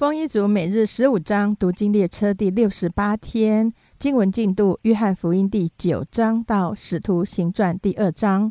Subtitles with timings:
[0.00, 8.50] 丰一族每日十五章读经列车第六十八天经文进度：约翰福音第九章到使徒行传第二章。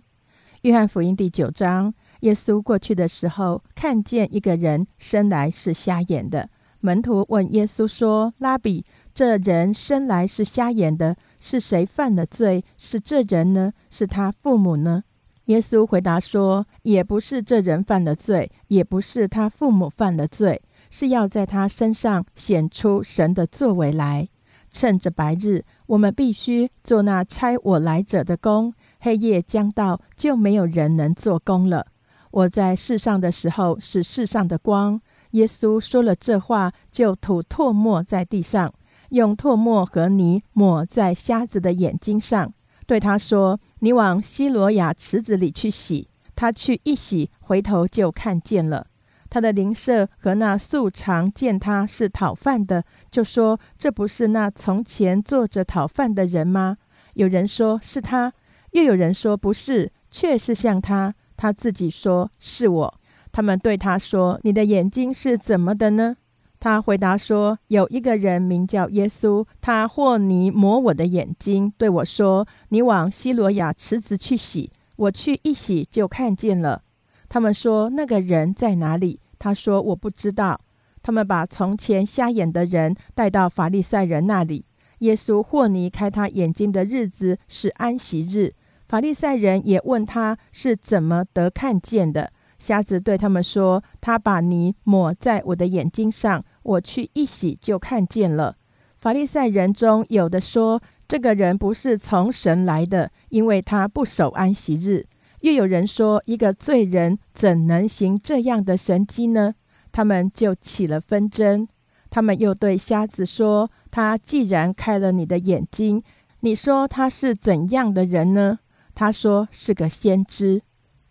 [0.62, 6.48] 约翰福音第九章，耶稣过去的时候，看见一个人生来是瞎眼的。
[6.82, 8.86] 门徒问耶稣说：“拉比，
[9.16, 12.64] 这人生来是瞎眼的，是谁犯了罪？
[12.78, 13.74] 是这人呢？
[13.90, 15.04] 是他父母呢？”
[15.46, 24.28] 耶稣回答说：“也不是这人犯了罪，也不是他父母犯了罪。”是要在他身上显出神的作为来。
[24.72, 31.88] 趁着白日，我们必须做那差我来者的工；黑夜将到，就没有人能做工了。
[32.32, 35.02] 我在世上的时候是世上的光。
[35.32, 38.72] 耶稣说了这话，就吐唾沫在地上，
[39.10, 42.54] 用唾沫和泥抹在瞎子的眼睛上，
[42.86, 48.86] 对他说：“你往西罗亚池子里去洗。”他去一洗，回头就看见了。
[49.30, 56.78] 他的邻舍和那素常见他是讨饭的，就说：“这不是那从前坐着讨饭的人吗？”
[57.14, 58.34] 有人说是他，
[58.72, 61.14] 又有人说不是，却是像他。
[61.38, 63.00] 他自己说是我。
[63.32, 66.18] 他们对他说：“你的眼睛是怎么的呢？”
[66.60, 76.82] 他回答说：“有一个人名叫耶稣，他和泥抹我的眼睛，对我说：‘你往西罗亚池子去洗。’我去一洗，就看见了。”
[77.30, 80.60] 他们说：“那个人在哪里？”他说：“我不知道。”
[81.02, 84.66] 他们把从前瞎眼的人带到法利赛人那里。
[85.00, 88.54] 耶稣或尼开他眼睛的日子是安息日。
[88.90, 92.34] 法利赛人也问他是怎么得看见的。
[92.58, 98.58] 瞎子对他们说：“他把泥抹在我的眼睛上，我去一洗就看见了。”
[99.00, 105.06] 法利赛人中有的说：“这个人不是从神来的，因为他不守安息日。”
[105.42, 109.56] 又有人说：“一个罪人怎能行这样的神迹呢？”
[109.92, 111.68] 他们就起了纷争。
[112.10, 116.04] 他们又对瞎子说：“他既然开了你的眼睛，
[116.42, 118.60] 你说他是怎样的人呢？”
[118.94, 120.62] 他说：“是个先知。”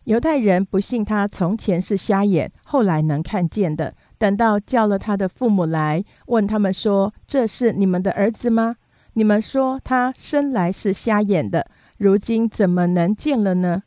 [0.05, 3.95] 犹太人不信他从前是瞎眼，后来能看见的。
[4.17, 8.77] 等到叫了他的父母来，问他们说：“这是你们的儿子吗？
[9.15, 13.83] 你们说他生来是瞎眼的，如今怎么能见了呢？”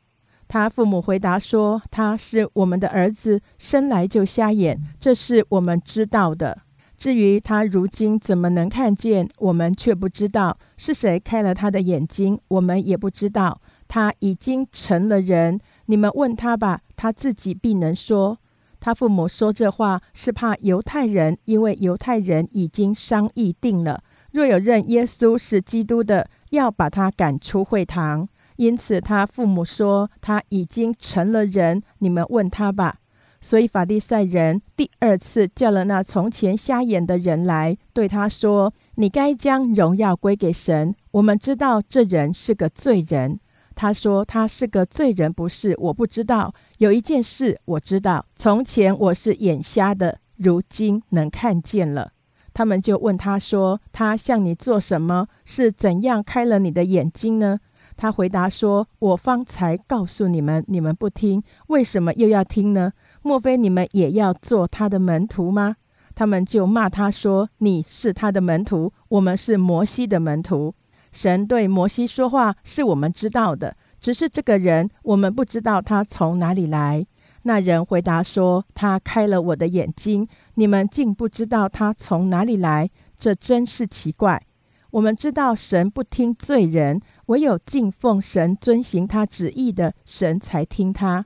[0.51, 6.63] 他父母回答说：“他是我们的儿子，生来就瞎眼，这是我们知道的。
[6.97, 13.61] 至于他如今怎么能看见，我们却不知道是谁开了他的眼睛，我们也不知道。
[13.87, 18.37] 他已经成了人，你们问他吧，他自己必能说。
[18.81, 24.03] 他父母说这话是怕犹太人，因为犹太人已经商议定了，
[24.33, 28.27] 若有认耶稣是基督的，要把他赶出会堂。”
[28.61, 32.99] 因此，他父母说他已经成了人，你们问他吧。
[33.41, 40.93] 所以法利赛人第二次叫了那从前瞎眼的人来，对他说：“你该将荣耀归给神。
[41.09, 43.39] 我们知道这人是个罪人。”
[43.73, 45.75] 他说：“他是个罪人，不是？
[45.79, 46.53] 我不知道。
[46.77, 52.11] 有一件事我知道：从前我是眼瞎的，如今能看见了。”
[52.53, 55.27] 他们就问他说：“他向你做什么？
[55.45, 57.57] 是怎样开了你的眼睛呢？”
[58.01, 62.93] 他回答说：“我方才告诉你们，你们不听，为什么又要听呢？
[63.21, 65.75] 莫非你们也要做他的门徒吗？”
[66.15, 70.73] 他们就骂他说：“你是他的门徒，我们是摩西的门徒。
[71.11, 77.05] 神对摩西说话是我们知道的，只是这个人我们不知道他从哪里来。”
[77.43, 84.41] 那人回答说：“他开了我的眼睛，你们竟不知道他从哪里来，这真是奇怪。
[84.89, 86.99] 我们知道神不听罪人。”
[87.31, 91.25] 唯有敬奉神、遵行他旨意的神才听他。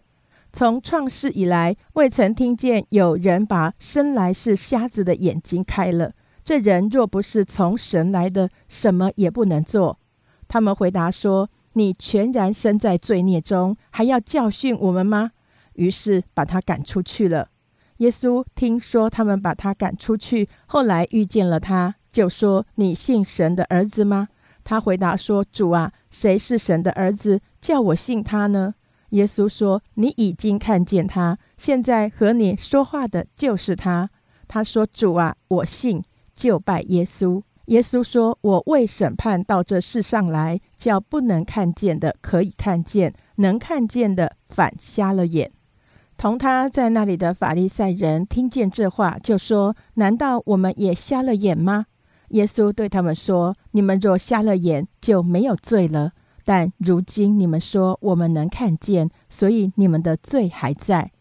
[0.54, 6.14] 从创世以来，未曾听见有人把生来是瞎子的眼睛开了。
[6.44, 9.98] 这人若不是从神来的，什么也不能做。
[10.48, 15.32] 他们回答说：“你全然身在罪孽中，还要教训我们吗？”
[15.74, 17.50] 于是把他赶出去了。
[17.98, 24.28] 耶稣听说他们把他赶出去，后来遇见了他，就说：“你信神的儿子吗？”
[24.66, 28.73] 他回答说：“主啊，谁是神的儿子，叫我信他呢？”
[29.12, 34.09] 耶稣说：“你已经看见他，现在和你说话的就是他。”
[34.50, 36.03] 他说：“主啊，我信，
[36.35, 45.52] 就拜耶稣。”耶稣说：“我为审判到这世上来，叫不能看见的可以看见，能看见的反瞎了眼。”
[46.17, 51.85] 同他在那里的法利赛人听见这话，就说：“难道我们也瞎了眼吗？”
[52.30, 56.12] 耶稣对他们说：“你们若瞎了眼，就没有罪了。
[56.44, 61.12] 但如今你们说我们能看见，所以你们的罪还在。”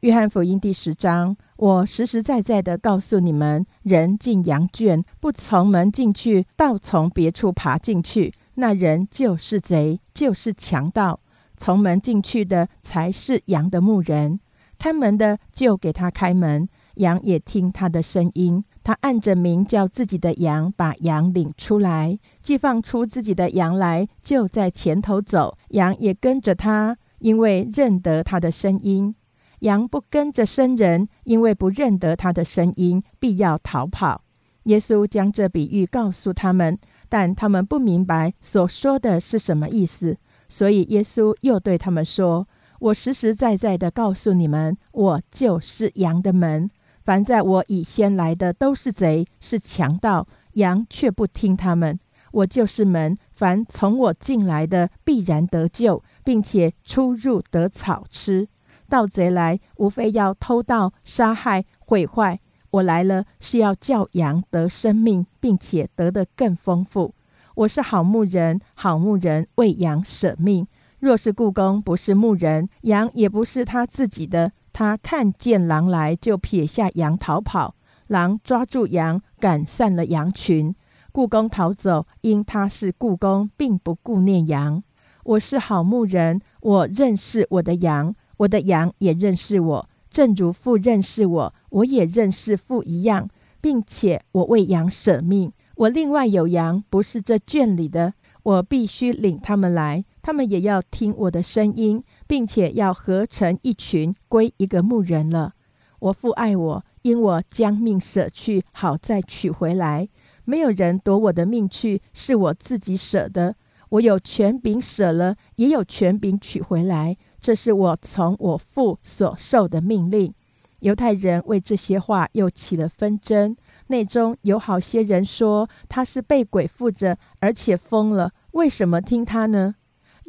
[0.00, 11.20] 约翰福音第十章，我实实在在的告诉你们：人进羊圈，不从门进去，倒从别处爬进去，那人就是贼，就是强盗。
[11.58, 14.40] 从门进去的才是羊的牧人，
[14.78, 18.64] 看门的就给他开门，羊也听他的声音。
[18.82, 29.14] 他按着名叫自己的羊，把羊领出来，既放出自己的羊来，就在前头走，羊也跟着他，因为认得他的声音。
[29.60, 34.22] 羊不跟着生人，因为不认得他的声音，必要逃跑。
[34.64, 36.78] 耶稣将这比喻告诉他们，
[37.10, 40.16] 但他们不明白所说的是什么意思，
[40.48, 42.48] 所以耶稣又对他们说
[42.80, 46.70] ：“我实实在在的告诉你们，我就是羊的门。
[47.10, 51.98] 凡在我以先来的都是贼，是强盗，羊却不听他们。
[52.30, 58.46] 我就是门，凡从我进来的必然得救，并且出入得草吃。”
[58.88, 62.38] 盗贼来，无非要偷盗、杀害、毁坏。
[62.70, 67.12] 我来了，是要叫羊得生命，并且得的更丰富。
[67.56, 70.64] 我是好牧人，好牧人为羊舍命。
[71.00, 74.52] 若是故宫不是牧人，羊也不是他自己的。
[74.72, 77.74] 他看见狼来，就撇下羊逃跑。
[78.06, 80.74] 狼抓住羊，赶散了羊群。
[81.12, 84.82] 故宫逃走，因他是故宫，并不顾念羊。
[85.24, 88.14] 我是好牧人，我认识我的羊。
[88.38, 93.28] 我的羊也认识我，正如父认识我，我也认识父一样，
[93.60, 95.52] 并且我为羊舍命。
[95.76, 105.54] 我另外有羊，不是这圈里的，我必须领他们来，他们也要听我的声音，并且要合成一群，归一个牧人了。
[106.00, 110.08] 我父爱我，因我将命舍去，好再取回来。
[110.44, 113.54] 没有人夺我的命去，是我自己舍的。
[113.90, 117.16] 我有权柄舍了，也有权柄取回来。
[117.40, 120.32] 这是我从我父所受的命令。
[120.80, 123.56] 犹太人为这些话又起了纷争，
[123.88, 129.74] 内中有好些人说他是被鬼附着，而且疯了，为什么听他呢？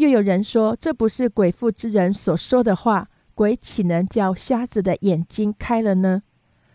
[0.01, 6.23] 又有人说这不是鬼附之人所说的话，鬼岂能叫瞎子的眼睛开了呢？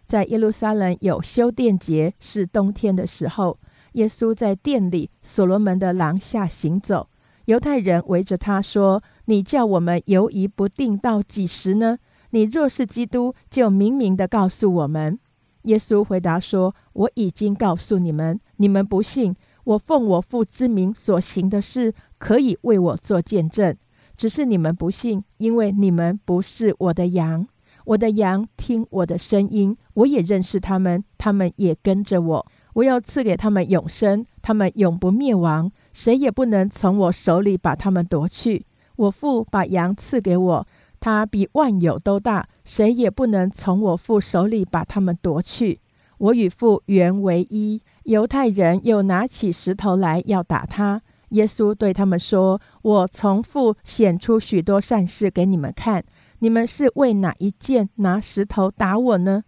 [0.06, 3.58] 在耶路撒冷有修殿节，是冬天的时候，
[3.94, 7.08] 耶稣在殿里所罗门的廊下行走，
[7.46, 9.02] 犹太人围着他说。
[9.24, 11.98] 你叫我们犹疑不定到几时呢？
[12.30, 15.18] 你若是基督，就明明的告诉我们。
[15.62, 19.34] 耶稣回答说：“我已经告诉你们，你们不信。
[19.64, 23.76] 我奉我父之名所行的事，可以为我做见证。
[24.16, 27.46] 只是你们不信，因为你们不是我的羊。
[27.84, 32.46] 我的羊听我的声音，我也认识他们，他们也跟着我。
[32.74, 38.66] 我要赐给他们永生，他们永不灭亡，谁也不能从我手里把他们夺去。”
[38.96, 40.66] 我父把羊赐给我，
[40.98, 45.80] 他比万有都大，谁也不能从我父手里把他们夺去。
[46.18, 47.82] 我与父原为一。
[48.04, 51.02] 犹太人又拿起石头来要打他。
[51.30, 56.04] 耶稣对他们说：“我从父显出许多善事给你们看，
[56.38, 59.42] 你们是为哪一件拿石头打我呢？”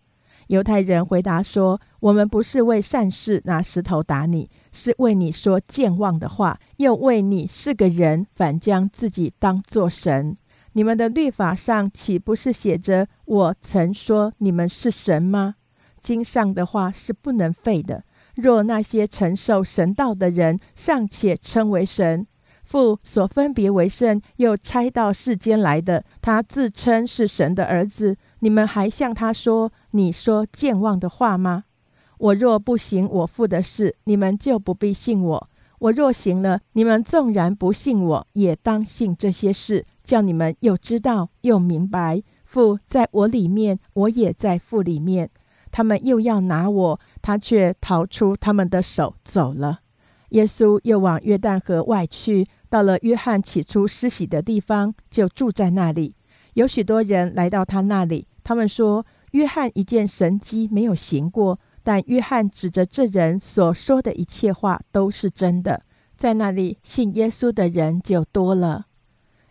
[0.49, 10.37] 犹太人回答说：“我们不是为善事拿石头打你。”是为你说健忘的话，又为你是个人，反将自己当作神。
[10.73, 15.57] 你们的律法上岂不是写着我曾说你们是神吗？
[16.01, 18.05] 经上的话是不能废的。
[18.41, 22.25] 若那些承受神道的人尚且称为神，
[22.63, 31.65] 父所分别为圣又差到世间来的，他自称是神的儿子，你们还向他说你说健忘的话吗？
[32.19, 35.49] 我若不行我父的事，你们就不必信我；
[35.81, 42.23] 我若行了，你们纵然不信我，也当信这些事，叫你们又知道又明白。
[42.45, 45.29] 父在我里面，我也在父里面。
[45.71, 49.81] 他们又要拿我，他却逃出他们的手走了。
[50.31, 56.15] 耶稣又往约旦河外去，到了约翰起初施洗的地方，就住在那里。
[56.55, 61.61] 有许多人来到他那里，他们说：约翰一件神迹没有行过。
[61.82, 65.82] 但约翰指着这人所说的一切话都是真的，
[66.17, 68.87] 在那里信耶稣的人就多了。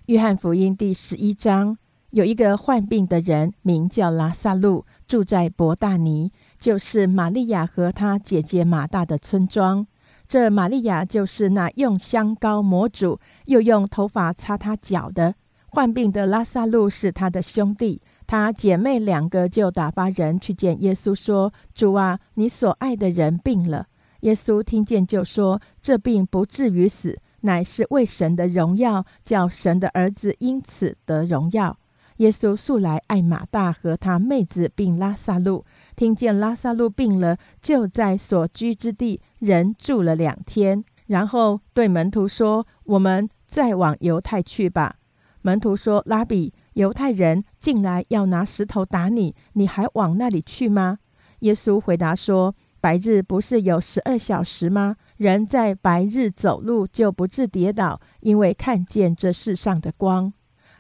[0.08, 1.78] 约翰福音第十一章
[2.10, 9.86] 有一个患病的人，名叫拉萨路，住在伯大尼，就是玛利亚和她姐姐马大的村庄。
[10.28, 15.36] 这玛利亚就是那用香膏抹主，又用头发擦他脚的。
[15.68, 18.02] 患病的拉萨路是他的兄弟。
[18.26, 23.88] 他姐妹两个就打发人去见耶稣，说：“主啊，你所爱的人病了。”
[24.22, 31.78] 耶稣听见就说：“这病不至于死，乃是为神的荣耀，叫神的儿子因此得荣耀。”
[32.18, 35.64] 耶稣素来爱马大和他妹子，并拉萨路。
[35.98, 44.98] 听见拉萨路病了，就在所居之地人住了两天，然后对门徒说：“我们再往犹太去吧。”
[45.42, 51.00] 门徒说：“拉比，犹太人进来要拿石头打你，你还往那里去吗？”
[51.40, 54.98] 耶稣回答说：“白日不是有十二小时吗？
[55.18, 60.32] 人在白日走路就不致跌倒，因为看见这世上的光。”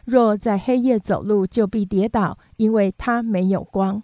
[0.05, 4.03] 若在黑夜走路，就必跌倒，因为他没有光。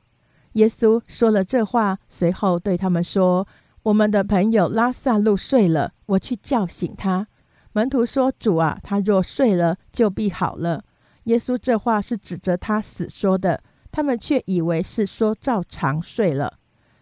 [0.53, 3.47] 耶稣说了这话，随后对他们说
[3.83, 7.27] ：“我们的朋友拉萨路睡了，我去叫醒他。”
[7.73, 10.83] 门徒说：“主啊，他若睡了，就必好了。”
[11.25, 16.53] 耶稣这话是指着他死说的，他们却以为是说照常睡了。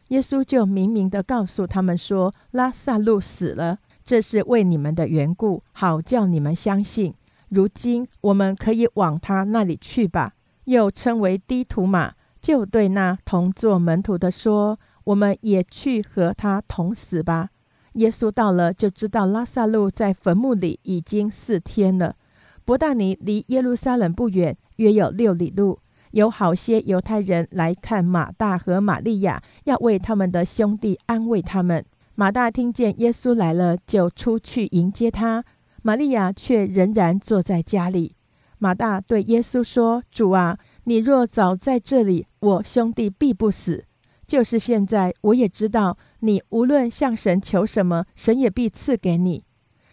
[0.09, 7.13] 耶稣就明明的告诉他们说：“拉萨路死了，这是为你们的缘故，好叫你们相信。”
[7.49, 17.49] 如今我们可以往他那里去吧，又称为低图马，就对那同做门徒的说：“我们也去和他同死吧。”
[17.93, 22.15] 耶稣到了，就知道拉萨路在坟墓里已经四天了。
[22.63, 25.79] 伯大尼离耶路撒冷不远，约有六里路。
[26.11, 31.85] 有好些犹太人来看马大和玛利亚，要为他们的兄弟安慰他们。
[32.15, 35.43] 马大听见耶稣来了，就出去迎接他。
[35.81, 38.15] 玛利亚却仍然坐在家里。
[38.59, 43.85] 马大对耶稣说：“主啊，你若早在这里，我兄弟必不死。
[44.25, 49.43] 就是现在，我也知道，你无论向神求什么，神也必赐给你。”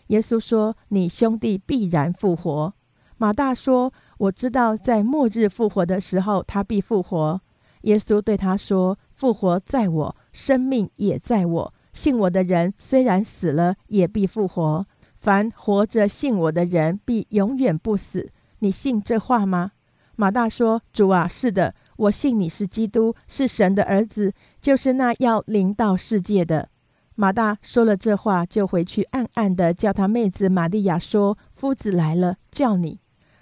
[0.08, 2.72] 耶稣说：“你兄弟必然复活。”
[3.18, 7.40] 马大说：“我知道，在末日复活的时候，他必复活。”
[7.82, 11.74] 耶稣对他说：“复活在我，生命也在我。
[11.92, 14.86] 信我的人，虽然死了，也必复活。”
[15.18, 18.30] 凡活着信我的人，必永远不死。
[18.60, 19.72] 你信这话吗？
[20.20, 26.70] 马大说：“主啊，是的，我信你是基督，是神的儿子，就是那要临到世界的。”
[27.14, 32.98] 马大说了这话，就回去暗暗的叫他妹子玛利亚说：“夫子来了，叫你。”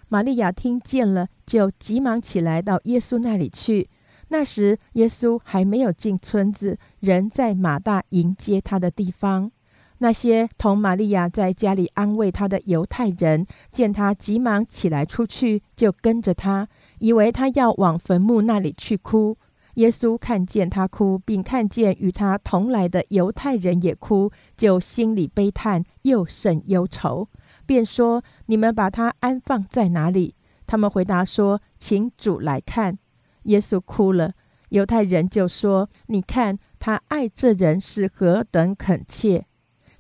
[0.09, 3.89] 玛利亚听见了，就急忙起来到耶稣那里去。
[4.29, 9.51] 那时耶稣还没有进村子，人在马大迎接他的地方。
[9.99, 19.37] 那些同玛利亚在家里安慰她的犹太人，见她急忙起来出去，就跟着她，以为她要往坟墓那里去哭。
[19.75, 27.29] 耶稣看见她哭，并看见与她同来的犹太人也哭，就心里悲叹，又甚忧愁，
[27.67, 30.35] 便说：“你们把他安放在哪里？”
[30.67, 32.99] 他们回答说：“请主来看。”
[33.45, 34.33] 耶稣哭了。
[34.71, 39.47] 犹太人就说：“你看他爱这人是何等恳切。”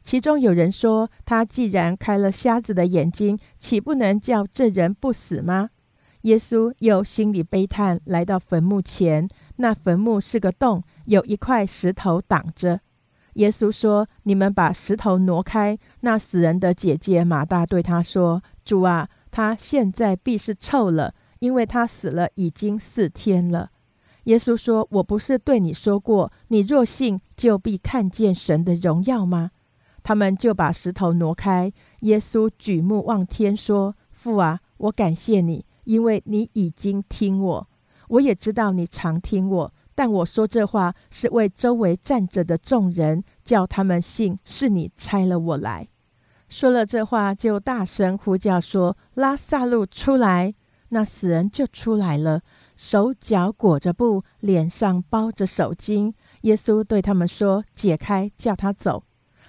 [0.06, 5.70] 其中有人说：“他既然开了瞎子的眼睛，岂不能叫这人不死吗？”
[6.22, 9.28] 耶稣又心里悲叹，来到坟墓前。
[9.56, 12.80] 那坟墓是个洞，有一块石头挡着。
[13.34, 23.70] 耶稣说：“你们把石头挪开。”那死人的姐姐马大对他说：“主啊，他现在必是臭了，因为他死了已经四天了。”
[24.24, 29.50] 耶稣说：“我不是对你说过，你若信，就必看见神的荣耀吗？”
[30.06, 31.72] 他们就把石头挪开。
[32.02, 37.68] 耶稣举目望天，说：“父啊，我感谢你，因为你已经听我。
[38.10, 45.88] 我也知道你常听我，但我说这话是为周围站着的众人，叫他们信是你差了我来。”
[46.48, 50.54] 说了这话，就大声呼叫说：“拉萨路出来！”
[50.90, 52.42] 那死人就出来了，
[52.76, 56.14] 手脚裹着布，脸上包着手巾。
[56.42, 59.02] 耶稣对他们说：“解开，叫他走。”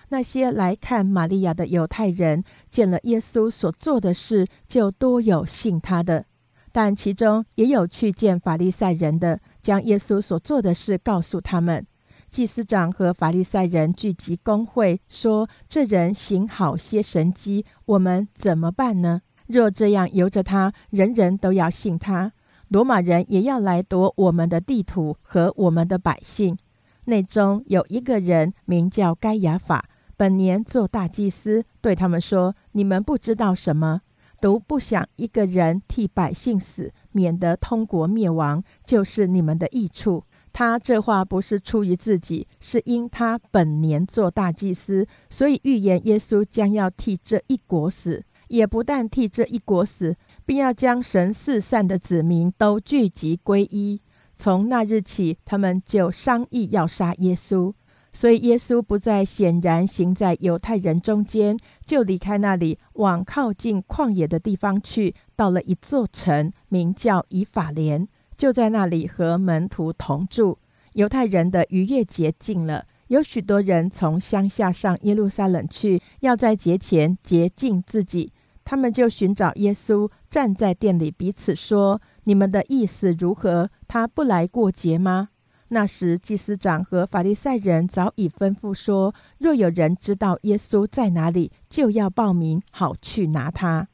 [0.09, 6.23] 那些来看玛利亚的犹太人见了耶稣所做的事，就多有信他的；
[6.71, 11.85] 但其中也有去见法利赛人的，将耶稣所做的事告诉他们。
[12.29, 19.21] 祭司长和法利赛人聚集公会，说：“这人行好些神迹，我们怎么办呢？
[19.47, 22.33] 若这样由着他，人人都要信他，
[22.67, 26.57] 罗马人也要来夺我们的地土和我们的百姓。”
[27.05, 29.85] 内中有一个人名叫该亚法。
[30.17, 34.01] 本年做大祭司，对他们说：“你们不知道什么，
[34.41, 50.15] 独不想一个人替百姓死，免得通国灭亡，就是你们的益处。”他这话不是出于自己，是因他本年做大祭司，所以预言耶稣将要替这一国死，也不但替这一国死，
[50.47, 54.01] 并要将神四散的子民都聚集归一。
[54.35, 57.71] 从那日起，他们就商议要杀耶稣。
[58.11, 70.57] 所以耶稣不再显然行在犹太人中间，就离开那里，往靠近旷野的地方去，到了一座城，名叫以法莲，就在那里和门徒同住。
[70.93, 78.33] 犹太人的逾越节近了，有许多人从乡下上耶路撒冷去，要在节前洁净自己。
[78.65, 83.69] 他们就寻找耶稣，站在店里彼此说：“你们的意思如何？
[83.87, 85.29] 他不来过节吗？”
[85.69, 93.87] 那时，祭司长和法利赛人早已吩咐说：“若有人知道耶稣在哪里，就要报名，好去拿他。”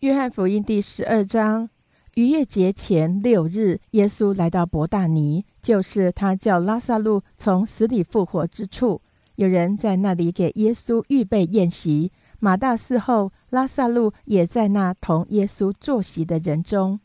[0.00, 1.68] 约翰福音第十二章，
[2.14, 9.00] 逾越节前六日，耶稣来到伯大尼，就是他叫拉萨路从死里复活之处。
[9.36, 17.00] 有人在那里给耶稣预备宴席，马大伺候，拉萨路也在那同耶稣坐席的人中。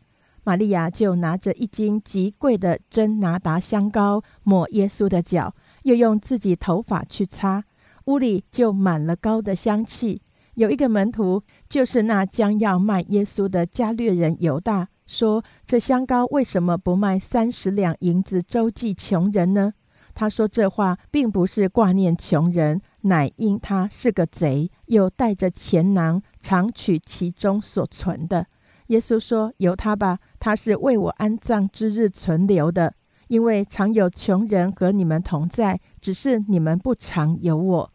[0.46, 7.64] 玛利亚就拿着一斤极贵的真拿达香膏抹耶稣的脚，又用自己头发去擦，
[8.06, 10.22] 屋里就满了膏的香气。
[10.54, 19.74] 有一个门徒，就是那将要卖耶稣的加略人犹大，说：“这香膏为什么不卖三十两银子周济穷人呢？”
[20.14, 28.46] 他说这话并不是挂念穷人，乃因他是个贼，又带着钱囊，常取其中所存的。
[28.88, 32.94] 耶稣说：“由他吧，他是为我安葬之日存留的。
[33.28, 37.92] 因为常有穷人和你们同在，只是你们不常有我。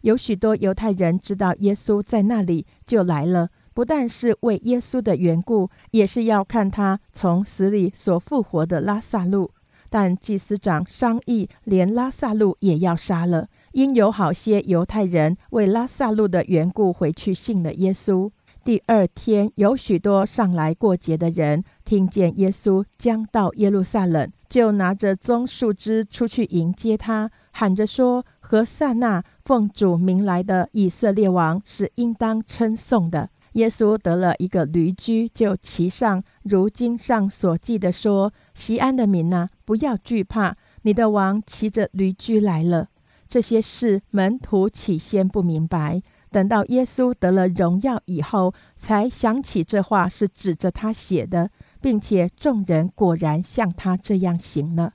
[0.00, 9.52] 有许多犹太人知道耶稣在那里，就来了，不但是为耶稣的缘故，也是要看他从死里所复活的拉萨路。
[9.88, 18.28] 但祭司长商议，连拉萨路也要杀了，因有好些犹太人为拉萨路的缘故回去信了耶稣。”
[18.66, 36.24] 第二天，有许多上来过节的人，听见耶稣将到耶路撒冷，就拿着棕树枝出去迎接他，喊着说：“何塞纳，奉主名来的以色列王是应当称颂的。”耶稣得了一个驴驹，就骑上。
[36.42, 42.88] 如经上所记的说：“西安的民呐，不要惧怕，你的王骑着驴驹来了。”
[43.28, 46.02] 这些事门徒起先不明白。
[46.30, 54.92] 等到耶稣得了荣耀以后，才想起这话是指着他写的，并且众人果然像他这样行了。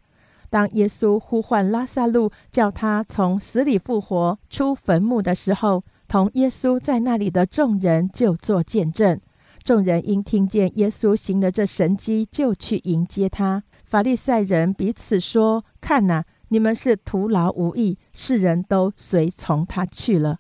[0.49, 9.19] 当耶稣呼唤拉萨路，叫他从死里复活出坟墓的时候，同耶稣在那里的众人就做见证。
[9.63, 13.63] 众人因听见耶稣行了这神迹，就去迎接他。
[13.85, 20.39] 法利赛人彼此说：“看哪，你们是徒劳无益，世人都随从他去了。”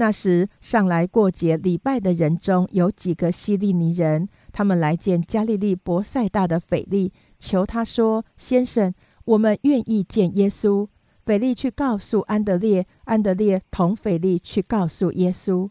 [0.00, 8.94] 那时上来过节礼拜的人中有几个希利尼人，他们来见加利利伯赛大的腓力，求他说：“先生，
[9.26, 10.88] 我们愿意见耶稣。”
[11.26, 15.68] 腓力去告诉安德烈，安德烈同腓力去告诉耶稣。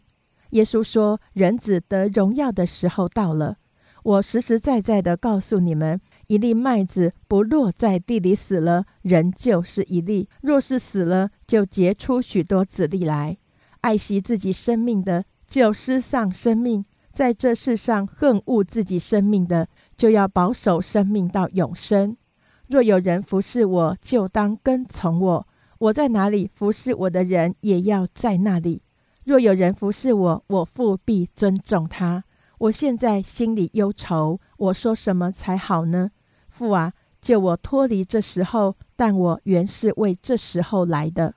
[0.50, 3.56] 耶稣说：“人子得荣耀的时候到了。
[4.04, 13.36] 我实实在在的告诉你们，一粒麦子不落在地里死了，人就是一粒；若是死了，就结出许多子粒来。”
[13.80, 22.16] 爱惜自己生命的，就失丧生命；在这世上恨恶自己生命的，就要保守生命到永生。
[22.68, 25.46] 若有人服侍我，就当跟从我；
[25.78, 28.82] 我在哪里，服侍我的人也要在那里。
[29.24, 32.24] 若有人服侍我，我父必尊重他。
[32.58, 36.10] 我现在心里忧愁，我说什么才好呢？
[36.48, 41.34] 父啊，救我脱离这时候，但我原是为这时候来的。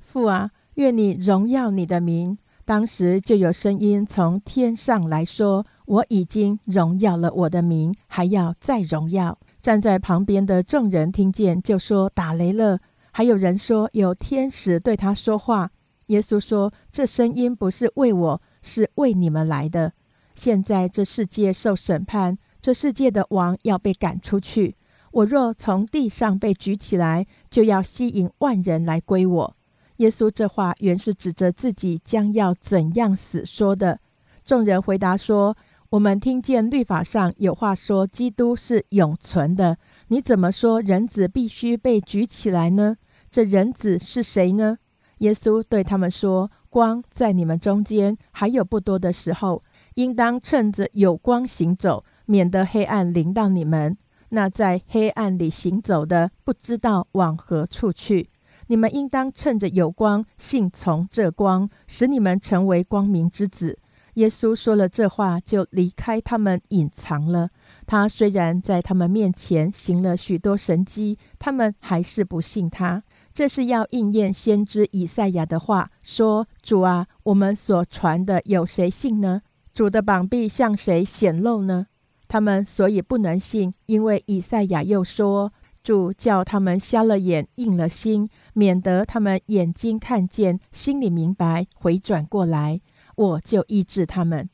[0.00, 0.50] 父啊。
[0.74, 2.38] 愿你荣耀你的名。
[2.64, 12.78] 当时就有声音从天上来说：“我已经荣耀了我的名，还要再荣耀。”站在旁边的众人听见，就说：“打雷了。”
[13.10, 15.72] 还有人说：“有天使对他说话。”
[16.06, 19.92] 耶稣说：“这声音不是为我，是为你们来的。
[20.36, 24.76] 现在这世界受审判，这世界的王要被赶出去。
[25.10, 29.56] 我若从地上被举起来，就要吸引万人来归我。”
[30.02, 34.00] 耶稣这话原是指着自己将要怎样死说的。
[34.44, 35.56] 众人回答说
[35.90, 39.78] ：“我们听见律法上有话说，基督是永存的。
[40.08, 42.96] 你怎么说人子必须被举起来呢？
[43.30, 44.76] 这人子是谁呢？”
[45.18, 49.62] 耶稣对他们说：“光在你们中间还有不多的时候，
[49.94, 53.96] 应当趁着有光行走，免得黑暗临到你们。
[54.30, 58.30] 那在黑暗里行走的，不知道往何处去。”
[58.72, 63.78] 你们应当趁着有光，信从这光，使你们成为光明之子。
[64.14, 67.50] 耶稣说了这话，就离开他们，隐藏了。
[67.84, 73.02] 他虽然在他们面前行了许多神迹，他们还是不信他。
[73.34, 79.42] 这是要应验先知以赛亚的话，说：“主啊，我们所传的有谁信呢？”
[79.74, 81.88] 主的膀臂向谁显露呢？
[82.26, 85.52] 他们所以不能信，因为以赛亚又说
[85.84, 92.80] ：“主叫他们瞎了眼，硬了心，免得他们眼睛看见，心里明白，回转过来，
[93.16, 94.48] 我就医治他们。”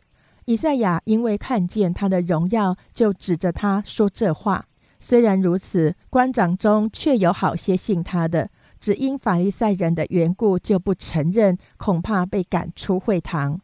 [0.47, 4.67] 以赛亚因为看见他的荣耀，就指着他说这话。
[4.99, 13.61] 虽然如此，官长中却有好些信他的，只因法利赛人的缘故，就不承认，恐怕被赶出会堂。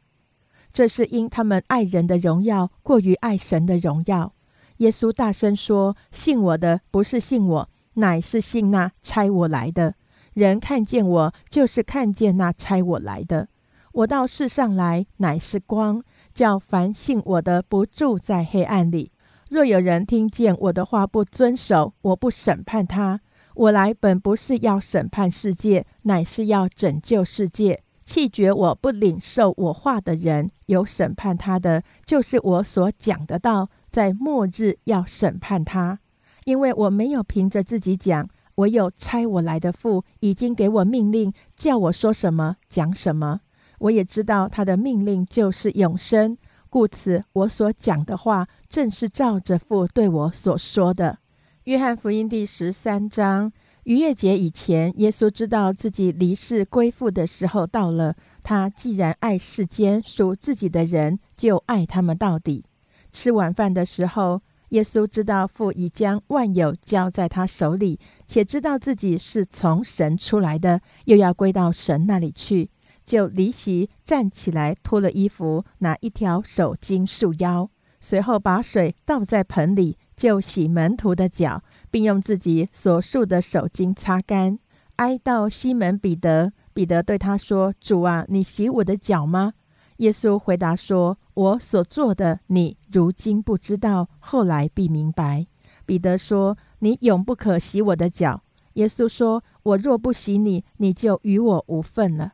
[0.73, 4.35] 这是因他们爱人的荣耀过于爱神的荣耀。
[4.79, 9.95] 耶稣大声说：“信我的，不是信我，乃是信那差我来的。
[10.35, 13.49] 人看见我，就是看见那差我来的。
[13.93, 16.03] 我到世上来，乃是光。”
[16.35, 19.13] 叫凡信我的不住在黑暗里。
[19.51, 23.21] 若有人听见我的话不遵守，我不审判他。
[23.55, 27.85] 我来本不是要审判世界，乃是要拯救世界。
[28.05, 36.01] 弃绝我不领受我话的人，有审判他的，就是我所讲的道，在末日要审判他。
[36.45, 43.41] 因为我没有凭着自己讲，我有差我来的父已经给我命令，叫我说什么讲什么。
[43.79, 46.39] 我也知道他的命令就是永生，
[46.71, 51.19] 故此我所讲的话正是照着父对我所说的。
[51.65, 53.53] 约翰福音第十三章，
[53.85, 58.15] 逾越节以前，耶稣知道自己离世归父的时候到了。
[58.43, 62.65] 他既然爱世间属自己的人，就爱他们到底。
[63.11, 64.43] 吃晚饭的时候，
[64.75, 72.69] 耶稣知道父已将万有交在他手里，且知道自己是从神出来的，又要归到神那里去。
[73.07, 84.59] 就离席站起来，脱了衣服，拿一条手巾束腰，随后把水倒在盆里，就洗门徒的脚，并用自己所束的手巾擦干。
[84.97, 89.53] 挨到西门彼得，彼得对他说：“主啊，你洗我的脚吗？”
[89.99, 95.47] 耶稣回答说：“我所做的，你如今不知道，后来必明白。”
[95.87, 98.43] 彼得说：“你永不可洗我的脚。”
[98.75, 102.33] 耶稣说：“我若不洗你，你就与我无份了。”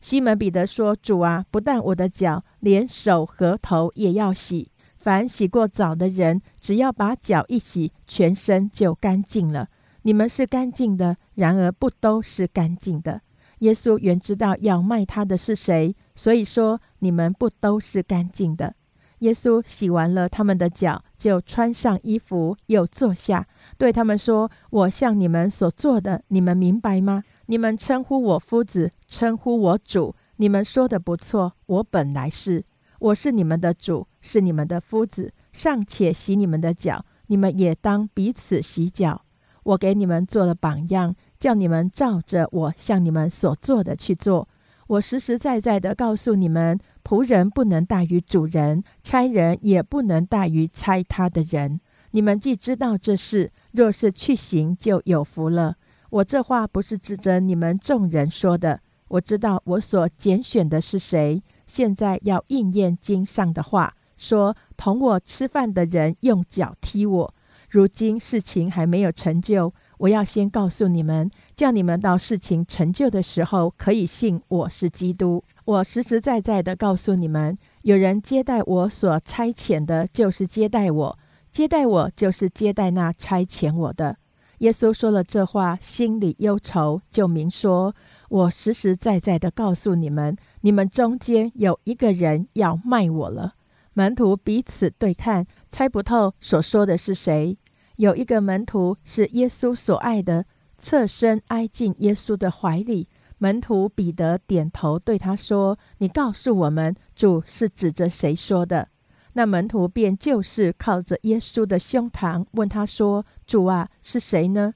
[0.00, 4.70] 西门彼得说：“主啊，不但我的脚，连手和头也要洗。
[4.96, 9.68] 凡洗过澡的人，只要把脚一洗，全身就干净了。
[10.02, 13.20] 你们是干净的，然而不都是干净的。
[13.58, 18.74] 耶稣原知道要卖他的是谁，所以说你们不都是干净的。
[19.20, 23.46] 耶稣洗完了他们的脚，就穿上衣服，又坐下，
[23.78, 31.52] 对他们说：我向你们所做的，你们明白吗？”你们称呼我夫子，称呼我主，你们说的不错。
[31.66, 32.64] 我本来是，
[32.98, 39.22] 我是你们的主，是你们的夫子，尚且洗你们的脚，你们也当彼此洗脚。
[39.64, 44.48] 我给你们做了榜样，叫你们照着我向你们所做的去做。
[44.92, 51.80] 我实实在在的告诉你们，仆人不能大于主人，差人也不能大于差他的人。
[52.10, 55.76] 你们既知道这事，若是去行，就有福了。
[56.10, 58.80] 我这话不是指着你们众人说的。
[59.08, 61.42] 我知道我所拣选的是谁。
[61.66, 67.34] 现在要应验经上的话，说同我吃饭的人用脚踢我。
[67.70, 75.42] 如今事情还没有成就，我要先告诉你们，叫你们到事情成就的时候，可以信我是基督。
[75.64, 81.16] 我实实在在的告诉你们，有人接待我所差遣的，就是接待我；
[81.50, 84.16] 接待我，就是接待那差遣我的。
[84.58, 87.94] 耶稣说了这话，心里忧愁，就明说
[88.30, 93.54] ：“我实实在在的告诉你们，你们中间有一个人要卖我了。”
[93.94, 97.58] 门徒彼此对看，猜不透所说的是谁。
[97.96, 100.46] 有一个门徒是耶稣所爱的，
[100.82, 103.08] 侧身挨进耶稣的怀里。
[103.38, 108.88] 门徒彼得点头对他说：“你告诉我们，主是指着谁说的？”
[109.34, 114.74] 那门徒便就是靠着耶稣的胸膛，问他说：“主啊，是谁呢？”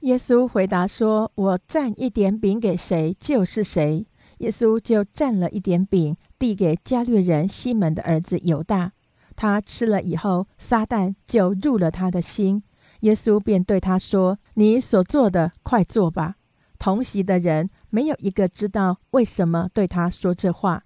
[0.00, 4.06] 耶稣回答说：“我蘸一点饼给谁，就是谁。”
[4.38, 8.92] 耶稣就蘸了一点饼，递给加略人西门的儿子犹大。
[9.34, 12.62] 他吃了以后，撒旦就入了他的心。
[13.00, 16.36] 耶稣便对他说：“你所做的，快做吧。”
[16.78, 20.84] 同席的人没有一个知道为什么对他说这话。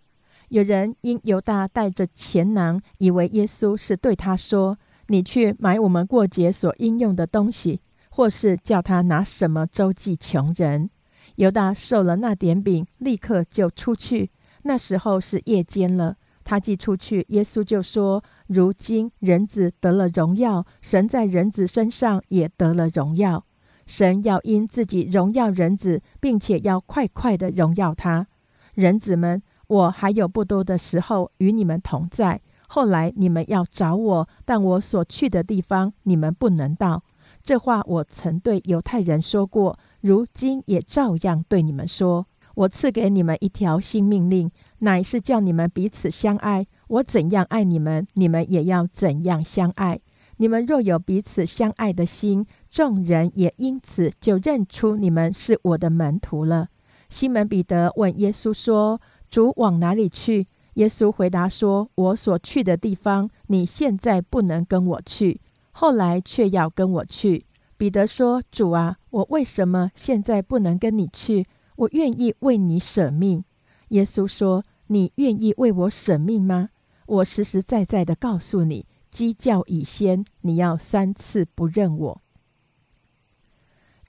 [0.49, 7.81] 有人因犹大带着钱囊，以为耶稣是对他说：“你去买我们过节所应用的东西，
[8.11, 10.91] 或是叫他拿什么周济穷人。”
[11.37, 14.31] 犹大受了那点饼，立刻就出去。
[14.63, 16.17] 那时候是夜间了。
[16.43, 23.45] 他既出去，耶稣就说：“如今人子得了荣耀，神在人子身上也得了荣耀。
[23.91, 28.29] 神要因自己荣耀人子，并且要快快的荣耀他。
[28.75, 32.41] 人子们。”我还有不多的时候与你们同在。
[32.67, 37.05] 后来你们要找我，但我所去的地方你们不能到。
[37.45, 42.27] 这话我曾对犹太人说过，如今也照样对你们说。
[42.57, 44.51] 我赐给你们一条新命令，
[44.81, 46.67] 乃是叫你们彼此相爱。
[46.89, 50.01] 我怎样爱你们，你们也要怎样相爱。
[50.39, 56.69] 你们若有彼此相爱的心，众人也因此就认出你们是我的门徒了。
[57.09, 65.41] 西门彼得问耶稣说：“主往哪里去？”耶稣回答说：“我所去的地方，你现在不能跟我去，
[65.73, 67.45] 后来却要跟我去。”
[67.77, 73.43] 彼得说：“主啊，我为什么现在不能跟你去？”我愿意为你舍命，
[73.89, 76.69] 耶稣说：“你愿意为我舍命吗？”
[77.07, 82.21] 我实实在在的告诉你，鸡叫已先，你要三次不认我。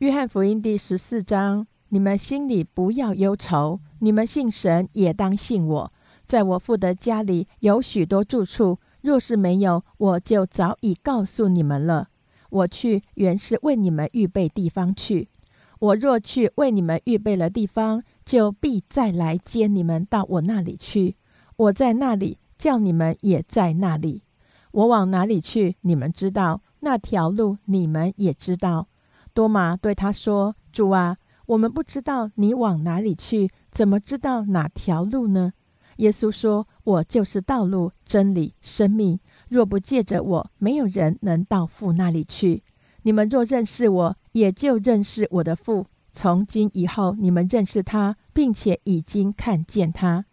[0.02, 5.94] 约翰福音第十四章：你们心里不要忧愁，你们信神也当信我。
[6.26, 12.08] 在我父的家里有许多住处，若是没有，我就早已告诉你们了。
[12.50, 15.30] 我去原是为你们预备地方去。
[15.78, 21.16] 我若去为你们预备了地方，就必再来接你们到我那里去。
[21.58, 24.24] 我在那里，叫你们也在那里。
[24.72, 28.88] 我往哪里去，你们知道；那条路你们也知道。
[29.34, 35.54] 多马对他说：“主啊，我们不知道你往哪里去，怎么知道哪条路呢？”
[35.98, 39.20] 耶稣说：“我就是道路、真理、生命。
[39.50, 42.64] 若不借着我，没有人能到父那里去。
[43.04, 45.86] 你们若认识我，也就认识我的父。
[46.12, 50.26] 从今以后，你们认识他，并且已经看见他。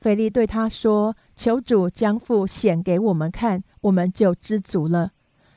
[0.00, 5.12] 腓力对他说：“求主将父显给我们看，我们就知足了。”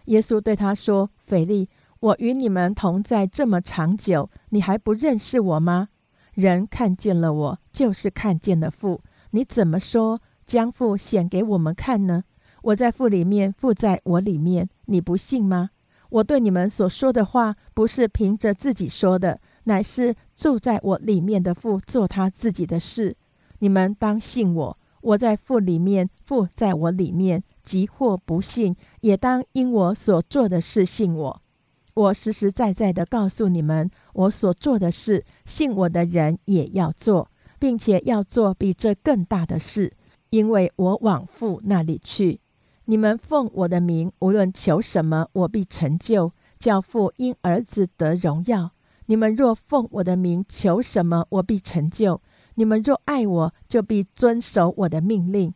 [0.06, 5.90] 耶稣对他说：“腓力，我与你们同在这么长久，你还不认识我吗？
[6.34, 9.02] 人看见了我，就是看见了父。
[9.32, 12.24] 你怎么说将父显给我们看呢？
[12.62, 15.72] 我在父里面，父在我里面，你不信吗？”
[16.10, 23.18] 我对你们所说的话，不是凭着自己说的，乃是住在我里面的父做他自己的事。
[23.60, 27.44] 你们当信我，我在父里面，父在我里面。
[27.64, 31.42] 即或不信，也当因我所做的事信我。
[31.98, 39.92] 我实实在在的告诉你们，我所做的事，信我的人也要做，并且要做比这更大的事，
[40.30, 42.40] 因为我往父那里去。
[42.86, 48.70] 你们奉我的名，无论求什么，我必成就，叫父因儿子得荣耀。
[49.08, 52.22] 你们若奉我的名求什么，我必成就。
[52.54, 55.52] 你们若爱我，就必遵守我的命令。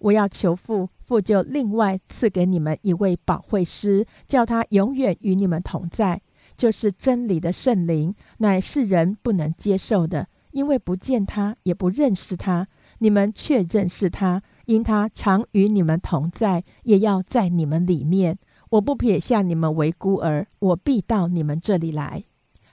[0.00, 6.20] 我要求父，父就另外赐给你们一位保惠师，叫他永远与你们同在，
[6.56, 12.66] 就是真理的圣灵，乃是人不能接受的，因为不见他，也不认识他。
[12.98, 14.42] 你们却认识他。
[14.64, 18.36] 因他常与你们同在，也要在你们里面。
[18.70, 22.24] 我不撇下你们为孤儿，我必到你们这里来。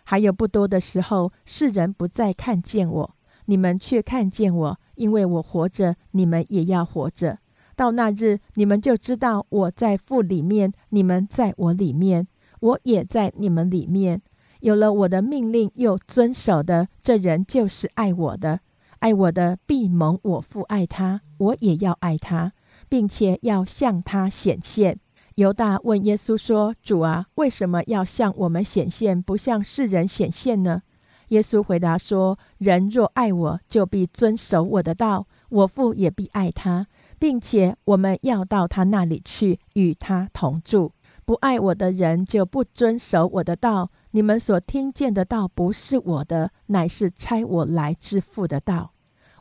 [0.03, 3.15] 还有不多的时候，世人不再看见我，
[3.45, 7.37] 你们却看见我，因为我活着，你们也要活着。
[7.75, 12.27] 到那日，你们就知道我在父里面，你们在我里面，
[12.59, 14.21] 我也在你们里面。
[14.61, 18.61] 有了我的命令又遵守的，这人就是爱我的。
[18.99, 22.53] 爱我的必蒙我父爱他，我也要爱他，
[22.87, 24.97] 并且要向他显现。
[25.35, 30.83] 犹大问耶稣说：“主啊，为什么要向我们显现，不向世人显现呢？”
[31.29, 36.87] 耶稣回答说：“人若爱我，就必遵守我的道，我父也必爱他，
[37.23, 40.91] 并且我们要到他那里去，与他同住。
[41.23, 43.89] 不爱我的人，就不遵守我的道。
[44.11, 48.91] 你们所听见的道，不是我的，乃是差我来之父的道。”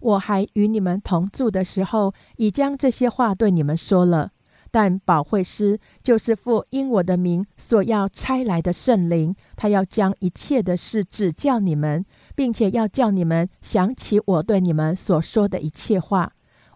[0.01, 4.31] 我还与你们同住的时候，已将这些话对你们说了。
[4.71, 16.33] 但保惠师就是父因我的名所要差来的圣灵，他要将一切的事指教你们，并且要叫你们想起我对你们所说的一切话。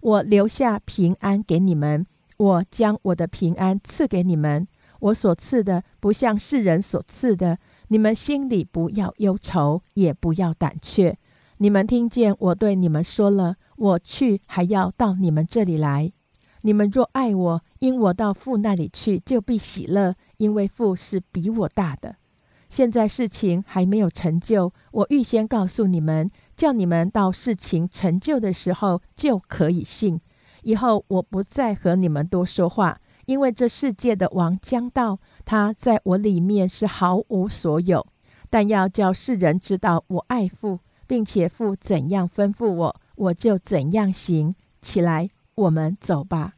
[0.06, 4.68] 我留下平安给你们，我将我的平安赐给你们。
[5.00, 11.18] 我所赐的不像世人所赐的，你们心里不要忧愁，也不要胆怯。
[11.56, 16.12] 你们听见我对你们说了，我去还要到你们这里来。
[16.60, 22.14] 你们若爱我，因我到父那里去，就必喜乐，因为父是比我大的。
[22.68, 30.20] 现在事情还没有成就，我预先告诉你们，叫你们到事情成就的时候就可以信。
[30.62, 38.06] 以后我不再和你们多说话，因为这世界的王将到，他在我里面是毫无所有，
[38.50, 40.80] 但要叫世人知道我爱父。
[41.08, 44.56] 并且父怎样吩咐我，我就怎样行。
[44.82, 46.54] 起来，我们走吧。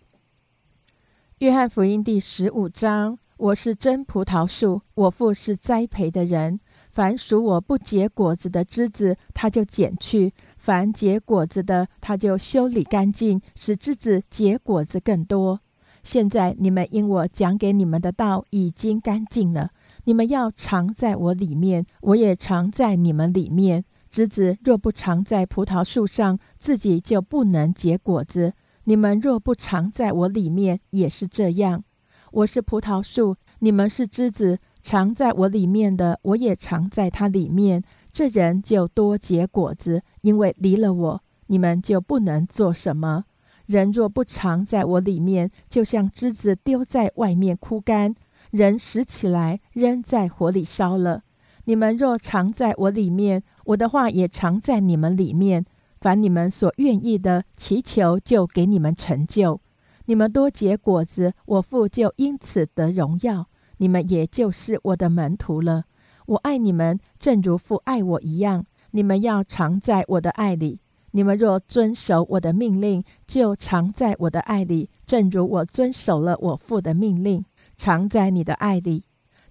[1.41, 6.61] 约翰福音第十五章：我是真葡萄树，我父是栽培的人。
[6.99, 15.61] 凡属我不结果子的枝子，他就剪去；凡结果子的，他就修理干净，使枝子结果子更多。
[16.03, 19.71] 现在你们因我讲给你们的道已经干净了，
[20.07, 23.85] 你们要藏在我里面，我也藏在你们里面。
[24.11, 28.55] 枝子若不藏在葡萄树上，自己就不能结果子。
[28.83, 31.85] 你们若不藏在我里面，也是这样。
[32.33, 34.59] 我是葡萄树，你们是枝子。
[34.89, 37.85] 藏在我里面的，我也藏在他里面。
[38.11, 43.27] 这人就多结果子，因为离了我，你们就不能做什么。
[43.67, 48.15] 人若不藏在我里面，就像枝子丢在外面枯干；
[48.51, 51.23] 人拾起来扔在火里烧了。
[51.67, 55.67] 你们若藏在我里面，我的话也藏在你们里面。
[56.01, 59.61] 凡你们所愿意的，祈求就给你们成就。
[60.07, 63.49] 你们多结果子，我父就因此得荣耀。
[63.79, 65.85] 你们也就是我的门徒了。
[66.27, 68.67] 我爱你们，正如父爱我一样。
[68.91, 70.81] 你们要常在我的爱里。
[71.13, 77.45] 你们若遵守我的命令，就常在我的爱里，正如我遵守了我父的命令，
[77.77, 79.05] 常在你的爱里。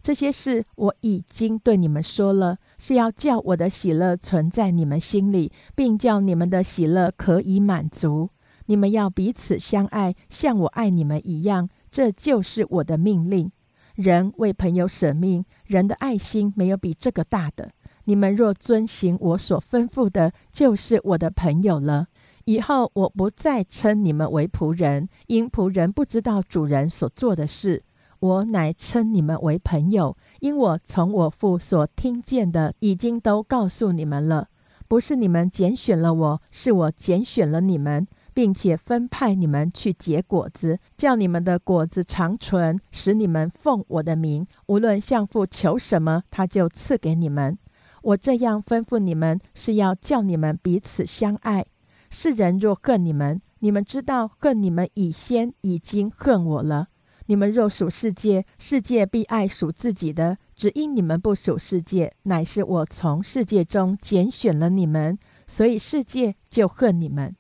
[0.04, 8.30] 这些事我已经对你们说了，是要叫我的喜乐存在你们心里，并叫你们的喜乐可以满足。
[8.68, 11.70] 你们要彼此相爱，像我爱你们一样。
[11.90, 13.52] 这就是我的命令。
[13.98, 17.72] 人为朋友舍命，人的爱心没有比这个大的。
[18.04, 22.06] 你们若遵行我所吩咐的，就是我的朋友了。
[22.46, 27.84] 以后我不再称你们为仆人，因仆人不知道主人所做的事。
[28.20, 34.48] 我乃称你们为朋友，因我从我父所听见的，已经都告诉你们了。
[34.88, 38.08] 不是你们拣选了我，是我拣选了你们。
[38.38, 47.58] 并且分派你们去结果子，叫你们的果子长存，使你们奉我的名，无论向父求什么，他就赐给你们。
[48.04, 51.66] 我这样吩咐你们，是要叫你们彼此相爱。
[52.12, 56.90] 世人若恨你们，你们知道恨你们以先已经恨我了。
[57.26, 67.36] 你们若属世界，世界必爱属自己的；只因你们不属世界，乃是我从世界中拣选了你们，所以世界就恨你们。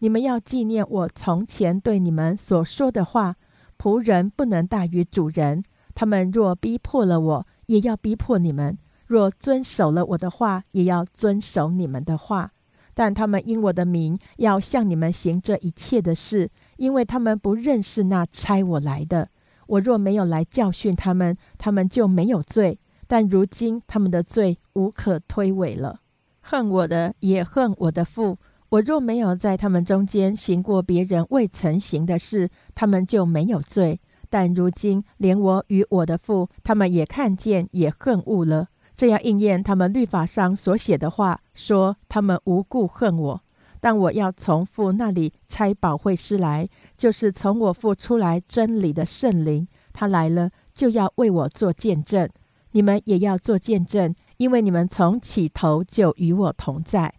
[0.00, 3.36] 你们要纪念我从前对你们所说的话：
[3.78, 5.62] 仆人不能大于主人。
[5.94, 12.52] 他们若逼迫了我，也要逼迫你们；若遵守了我的话，也要遵守你们的话。
[12.94, 19.28] 但他们因我的名要向你们行这一切的事，因为他们不认识那差我来的。
[19.66, 26.00] 我若没有来教训他们，他们就没有罪；但如今他们的罪无可推诿了。
[26.40, 28.38] 恨我的也恨我的父。
[28.70, 34.00] 我若没有在他们中间行过别人未曾行的事，他们就没有罪。
[34.28, 38.68] 但如今连我与我的父，他们也看见，也恨恶了。
[38.96, 43.42] 这样应验他们律法上所写的话，说他们无故恨我。
[43.80, 49.66] 但我要从父那里差保惠师来，就是从我父出来真理的圣灵。
[49.92, 52.28] 他来了，就要为我做见证。
[52.70, 57.14] 你们也要做见证，因为你们从起头就与我同在。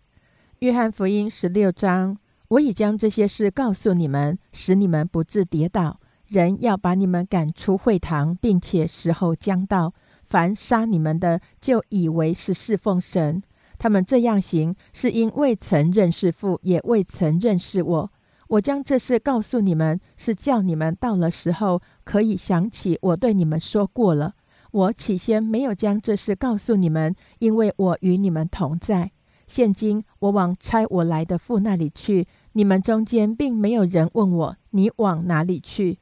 [0.62, 2.16] 约翰福音十六章，
[2.50, 6.00] 我已将这些事告诉你们，使你们不致跌倒。
[6.28, 9.92] 人要把你们赶出会堂，并且时候将到，
[10.30, 13.42] 凡杀你们的，就以为是侍奉神。
[13.80, 18.12] 他们这样行，是因未曾认识父，也未曾认识我。
[18.50, 24.36] 我将这事告诉你们，是叫你们到了时候，可以想起我对你们说过了。
[24.70, 29.10] 我起先没有将这事告诉你们，因为我与你们同在。
[29.52, 36.00] 现今我往差我来的父那里去，你们中间并没有人问我你往哪里去，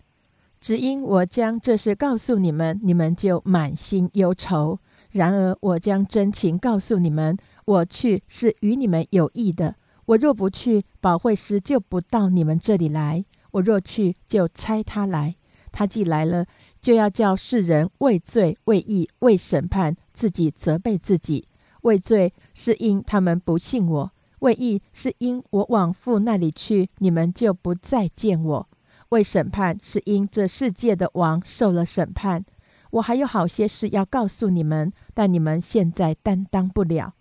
[0.61, 4.77] 只因我将这事告诉你们，你们就满心忧愁。
[5.09, 7.35] 然而我将真情告诉你们，
[7.65, 9.73] 我去是与你们有益的。
[10.05, 15.35] 我若不去，保惠师就不到你们这里来；我若去，就差他来。
[15.71, 16.45] 他既来了，
[16.79, 21.47] 就要叫世人为罪、为义、为审判，自己责备自己。
[21.81, 28.67] 为罪是因他们不信我；为义是因我往父那里去，你们就不再见我；
[29.09, 32.45] 为审判是因这世界的王受了审判。
[32.91, 37.13] 我还有好些事要告诉你们，但你们现在担当不了。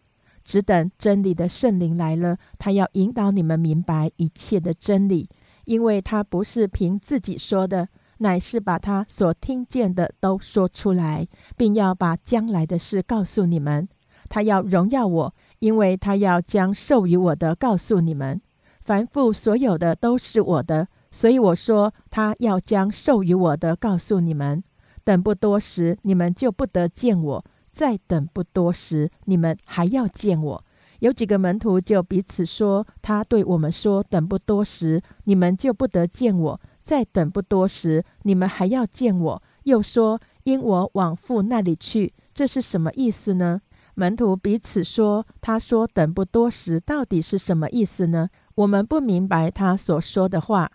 [0.43, 5.29] 只等真理的圣灵来了，他要引导你们明白一切的真理，
[5.67, 13.87] 因为他不是凭自己说的，乃是把他所听见的都说出来，并要把将来的事告诉你们。
[14.29, 18.41] 他要荣耀我，因为他要将授予我的告诉你们。
[18.85, 24.63] 凡父所有的都是我的，所以我说他要将授予我的告诉你们。
[25.05, 30.65] 等不多时，你们就不得见我；再等不多时，你们还要见我。
[31.01, 43.61] 有几个门徒就彼此说：“他对我们说，等不多时，你们就不得见我；再等不多时，你们还要见我。”又说：“因我往父那里去。”这是什么意思呢？
[43.99, 50.71] 门徒彼此说：“他说等不多时，到底是什么意思呢？”我们不明白他所说的话。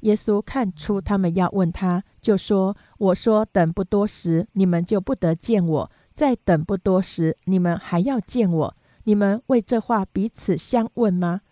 [0.00, 8.76] 耶稣看出他们要问他，就说：“我说等不多时，你们就不得见我；再等不多时，你们还要见我。
[9.04, 11.42] 你们为这话彼此相问吗？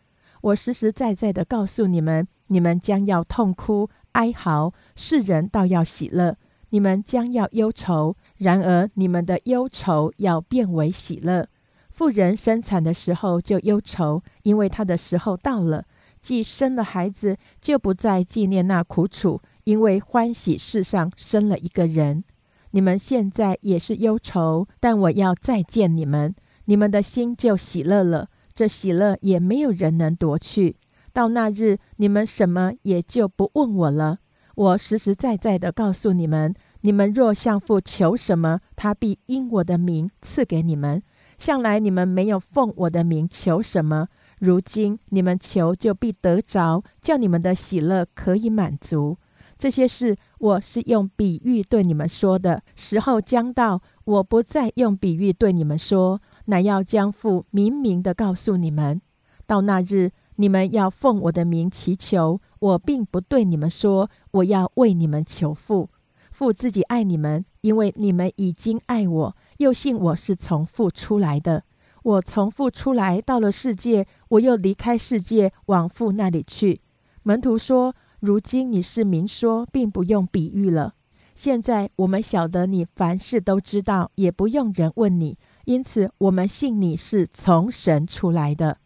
[0.40, 6.34] 我实实在在的告诉你们，你们将要痛哭哀嚎，世人倒要喜乐；
[6.72, 11.46] 你们将要忧愁，然而你们的忧愁要变为喜乐。
[11.90, 15.84] 妇人生产的时候就忧愁，因为她的时候到了。”
[16.22, 22.22] 既生了孩子，就不再纪念那苦楚，因为欢喜世上生了一个人。
[22.70, 26.32] 你们现在也是忧愁，但我要再见你们，
[26.66, 28.28] 你们的心就喜乐了。
[28.54, 30.76] 这喜乐也没有人能夺去。
[31.12, 34.18] 到那日，你们什么也就不问我了。
[34.54, 41.02] 我实实在在的告诉你们：你们若向父求什么，他必因我的名赐给你们。
[41.38, 44.08] 向来你们没有奉我的名求什么。
[44.38, 49.16] 如今你们求就必得着，叫你们的喜乐可以满足。
[49.58, 52.62] 这些事我是用比喻对你们说的。
[52.74, 59.00] 时候将到，我不再用比喻对你们说，乃要将父明明的告诉你们。
[59.46, 65.90] 到那日，你们要奉我的名祈求，我并不对你们说，我要为你们求父。
[66.30, 71.64] 父自己爱你们，因为你们已经爱我，又信我是从父出来的。
[72.04, 76.80] 我从父出来，到了世界，我又离开世界，往父那里去。
[77.24, 80.94] 门徒说：“如今你是明说，并不用比喻了。
[81.34, 88.78] 现在我们晓得你凡事都知道，也不用人问你，因此我们信你是从神出来的。”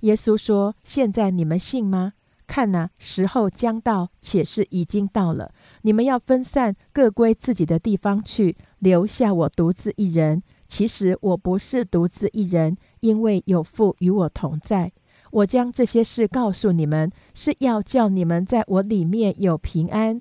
[0.00, 2.14] 耶稣说：“现在你们信吗？
[2.50, 5.52] 看呐，时候将到，且是已经到了。
[5.82, 14.90] 你们要分散，各归自己的地方去，留下我独自一人。”其实我不是独自一人，因为有父与我同在。
[15.30, 20.20] 我将这些事告诉你们，是要叫你们在我里面有平安。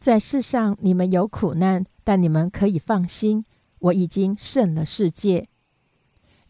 [0.00, 3.44] 在世上你们有苦难，但你们可以放心，
[3.80, 5.46] 我已经胜了世界。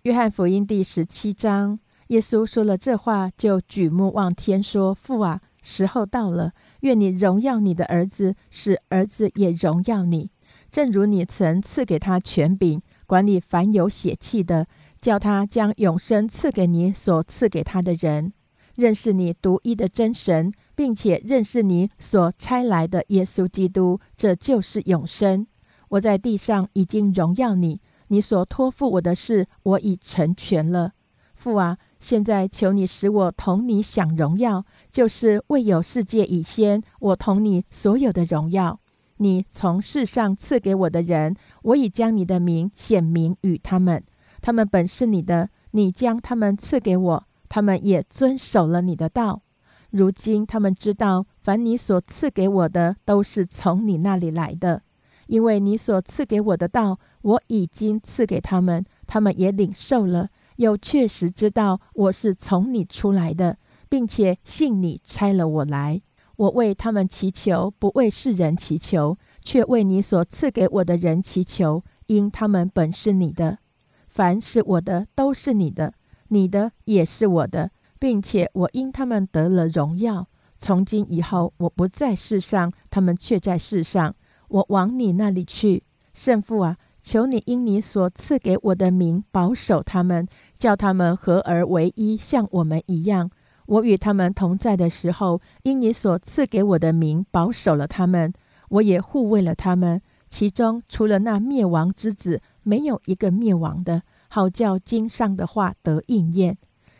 [0.02, 10.30] 约翰福音第十七章，耶稣说了这话，就举目望天，说：“父啊，时候到了，愿你荣耀你的儿子，使儿子也荣耀你，
[10.70, 14.66] 正如你曾赐给他权柄。”管理凡有血气的，
[15.00, 18.34] 叫他将永生赐给你所赐给他的人，
[18.74, 25.46] 认识你独一的真神，并且认识你所差来的耶稣基督，这就是永生。
[25.88, 30.92] 我在地上已经荣耀你，你所托付我的事，我已成全了。
[31.34, 38.80] 父啊，现在求你使我同你享荣耀，就是未有世界以先，我同你所有的荣耀。
[39.18, 44.02] 你从世上赐给我的人，我已将你的名显明与他们。
[44.40, 49.42] 他们本是你的，你将他们赐给我，他们也遵守了你的道。
[49.90, 54.82] 如今他们知道，凡你所赐给我的，都是从你那里来的。
[55.26, 60.28] 因为你所赐给我的道，我已经赐给他们，他们也领受了，
[60.58, 66.02] 又确实知道我是从你出来的，并且信你差了我来。
[66.36, 73.58] 我为他们祈求，不为世人祈求，却为你所赐给我的人祈求，因他们本是你的。
[74.06, 75.92] 凡是我的，都是你的；
[76.28, 80.28] 你的也是我的，并且我因他们得了荣耀。
[80.58, 84.14] 从今以后，我不在世上，他们却在世上。
[84.48, 85.84] 我往你那里去，
[86.14, 90.26] 圣父啊，求你因你所赐给我的名保守他们，
[90.58, 93.30] 叫他们合而为一，像我们一样。
[93.66, 98.32] 我与他们同在的时候，因你所赐给我的名，保守了他们，
[98.70, 100.00] 我也护卫了他们。
[100.30, 106.58] 其中除了那灭亡之子，没有一个灭亡的，好叫经上的话得应验。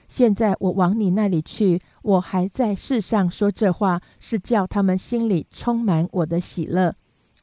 [0.09, 6.95] 现在我往你那里去，我还在世上说这话，是叫他们心里充满我的喜乐。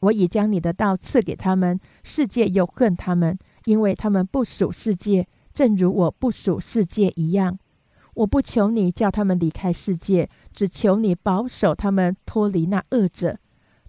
[0.01, 7.57] 我已将你的道赐给他们，世界又恨他们，因为他们不属世界，正如我不属世界一样。
[8.13, 13.39] 我不求你叫他们离开世界，只求你保守他们脱离那恶者。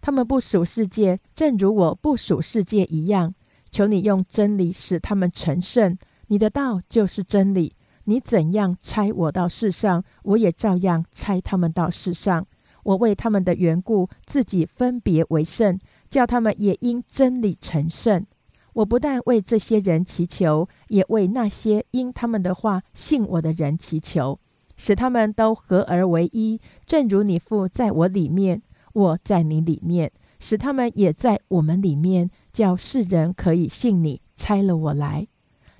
[0.00, 3.34] 他们不属世界，正如我不属世界一样。
[3.70, 5.98] 求你用真理使他们成圣。
[6.28, 7.74] 你的道就是真理。
[8.04, 12.46] 你怎样差我到世上，我也照样差他们到世上。
[12.84, 15.76] 我为他们的缘故，自己分别为圣，
[16.08, 18.24] 叫他们也因真理成圣。
[18.76, 24.38] 我不但为这些人祈求，也为那些因他们的话信我的人祈求，
[24.76, 28.60] 使他们都合而为一，正如你父在我里面，
[28.92, 35.26] 我在你里面，使他们也在我们里面，叫世人可以信你拆了我来。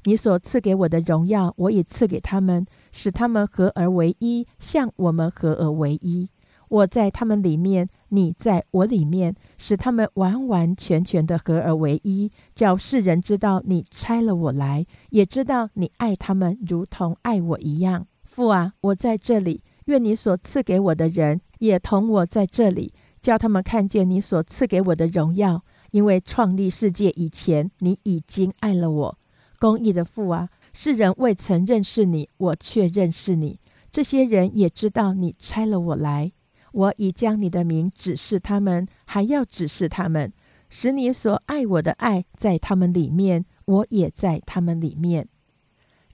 [0.05, 6.31] 你所赐给我的荣耀，我也赐给他们，使他们合而为一，像我们合而为一。
[6.69, 18.07] 我在他们里面，你在我里面，使他们完完全全的合而为一，叫世人知道你差了我来，也知道你爱他们如同爱我一样。
[18.25, 25.63] 父啊，我在这里，愿你所赐给我的人也同我在这里，叫他们看见你所赐给我的荣耀。
[25.93, 29.19] 因为创立世界以前，你已经爱了我。
[29.59, 33.59] 公义的父啊，世人未曾认识你，我却认识你。
[33.91, 36.33] 这些人也知道你差了我来。
[36.77, 40.31] 我已将你的名指示他们，还要指示他们，
[40.69, 45.27] 使你所爱我的爱在他们里面，我也在他们里面。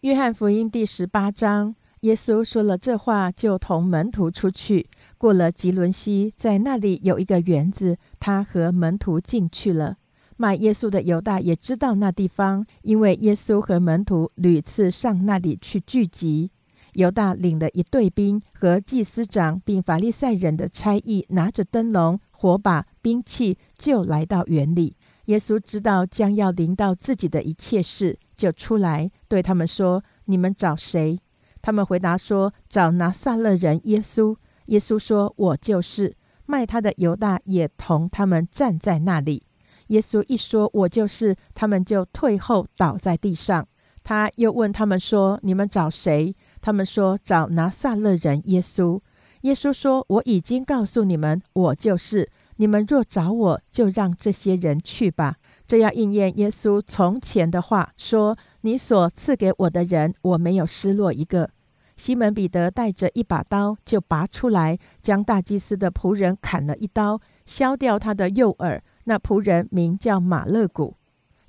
[0.03, 4.89] 约翰福音第十八章，耶稣说了这话，就同门徒出去，
[5.19, 9.97] 过了吉伦西，在那里有一个园子，他和门徒进去了。
[10.37, 16.53] 卖耶稣的犹大也知道那地方，因为耶稣和门徒屡次上那里去聚集。
[16.93, 24.97] 犹大领了一队兵和祭司长并法利赛人的差役，拿着灯笼、火把、兵器，就来到园里。
[25.27, 31.19] 耶稣知道将要临到自己的一切事，就出来对他们说：“你们找谁？”
[31.63, 34.37] 他们回答说：“找拿撒勒人耶稣。”
[34.67, 39.45] 耶稣说：“我就是。”卖他的犹大也同他们站在那里。
[39.87, 43.67] 耶稣一说“我就是”，他们就退后倒在地上。
[44.03, 48.99] 他又问他们说：“你们找谁？”他们说：“找拿撒勒人耶稣。”
[49.43, 52.31] 耶稣说：“我已经告诉你们，我就是。
[52.57, 55.37] 你们若找我，就让这些人去吧。”
[55.67, 61.51] 这样应验耶稣从前的话，说：“你所赐给我的人，我没有失落一个。”
[61.97, 68.83] 西门彼得带着一把刀，就拔出来，将大祭司的仆人砍了一刀，削掉他的右耳。
[69.05, 70.95] 那仆人名叫马勒古。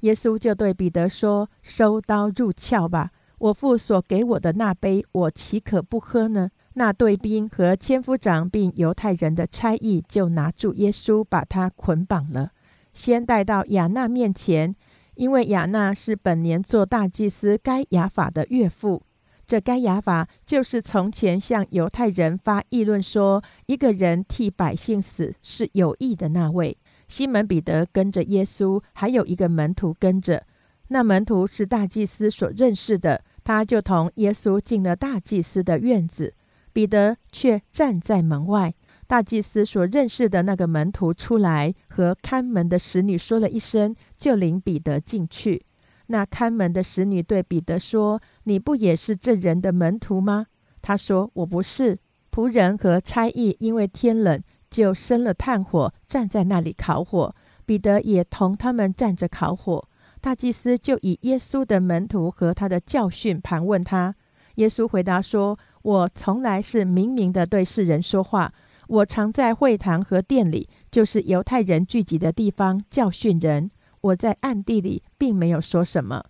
[0.02, 3.12] 耶稣就对彼得说：“收刀入鞘吧。
[3.44, 12.52] 我父所给我的那杯，我岂可不喝呢？”那队兵和千夫长并犹太人的差役就拿住耶稣，把他捆绑了，
[12.94, 14.74] 先带到亚纳面前，
[15.16, 19.04] 因为亚纳是本年做大祭司该亚法的岳父。
[19.46, 26.78] 这该亚法就是从前向犹太人发议论说，一个人替百姓死是有益的那位。
[27.10, 30.44] 西门彼得跟着耶稣，还有一个门徒跟着。
[30.88, 36.34] 那门徒是大祭司所认识的，他就同耶稣进了大祭司的院子。
[36.72, 38.74] 彼得却站在门外。
[39.08, 45.66] 大祭司所认识的那个门徒出来，和看门的使女说了一声，就领彼得进去。
[46.08, 50.48] 那看门的使女对彼得说：“你不也是这人的门徒吗？”
[50.82, 52.00] 他说：“我不是。”
[52.32, 54.42] 仆人和差役因为天冷。
[54.72, 57.36] 就生了炭火，站在那里烤火。
[57.64, 59.88] 彼得也同他们站着烤火。
[60.24, 64.16] 大祭司就以耶稣的门徒和他的教训盘问他。
[64.56, 68.54] 耶稣回答说：“我从来是明明的对世人说话。
[68.88, 73.70] 我常在会堂和殿里，就是犹太人聚集的地方教训人。
[74.00, 76.24] 我在暗地里并没有说什么。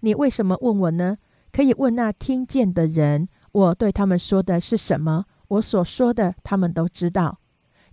[0.00, 1.16] 你为什么问我呢？
[1.50, 3.30] 可以问那听见的人。
[3.52, 5.24] 我对他们说的是什么？
[5.48, 7.38] 我所说的，他们都知道。”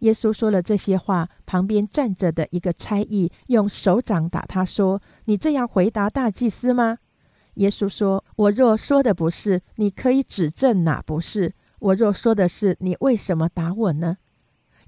[0.06, 7.00] 耶稣说了这些话，旁边站着的一个差役用手掌打他，说：“你这样回答大祭司吗？”
[7.56, 11.50] 耶稣说：“我若说的不是，你可以指证哪不是；
[11.80, 14.18] 我若说的是，你为什么打我呢？”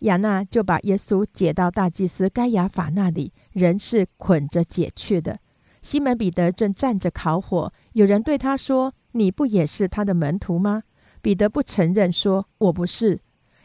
[0.01, 5.39] 亚娜就把耶稣解到大祭司该亚法那里，人是捆着解去的。
[5.81, 10.83] 西门彼得正站着烤火，有人对他说：“你不也是他的门徒吗？”
[11.23, 13.19] 彼得不承认，说：“我不是。”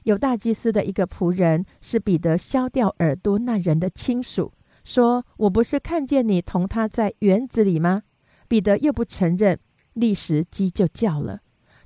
[0.05, 4.53] 有大祭司的一个仆人是彼得削掉耳朵那人的亲属，
[4.85, 8.03] 说：“我不是看见你同他在园子里吗？”
[8.49, 9.59] 彼得又不承认，
[9.95, 11.41] 立时鸡就叫了。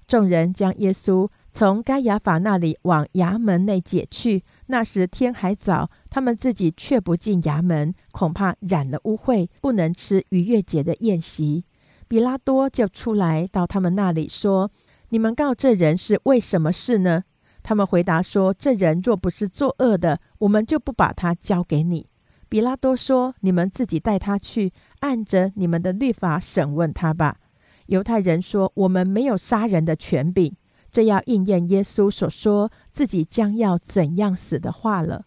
[0.06, 4.44] 众人将耶稣从该亚法那里往衙门内解去。
[4.66, 11.64] 那时天还早，他们自己却不进衙门，恐怕染了污秽，不能吃逾越节的宴席。
[12.08, 14.70] 比拉多就出来到他们那里说
[15.10, 17.24] ：“你们告这人是为什么事呢？”
[17.68, 22.06] 他们回答说：“这人若不是作恶的，我们就不把他交给你。”
[22.48, 27.38] 比拉多说：“你们自己带他去，按着你们的律法审问他吧。”
[27.86, 30.54] 犹太人说：“我们没有杀人的权柄。”
[30.92, 35.24] 这要应验耶稣所说自己将要怎样死的话了。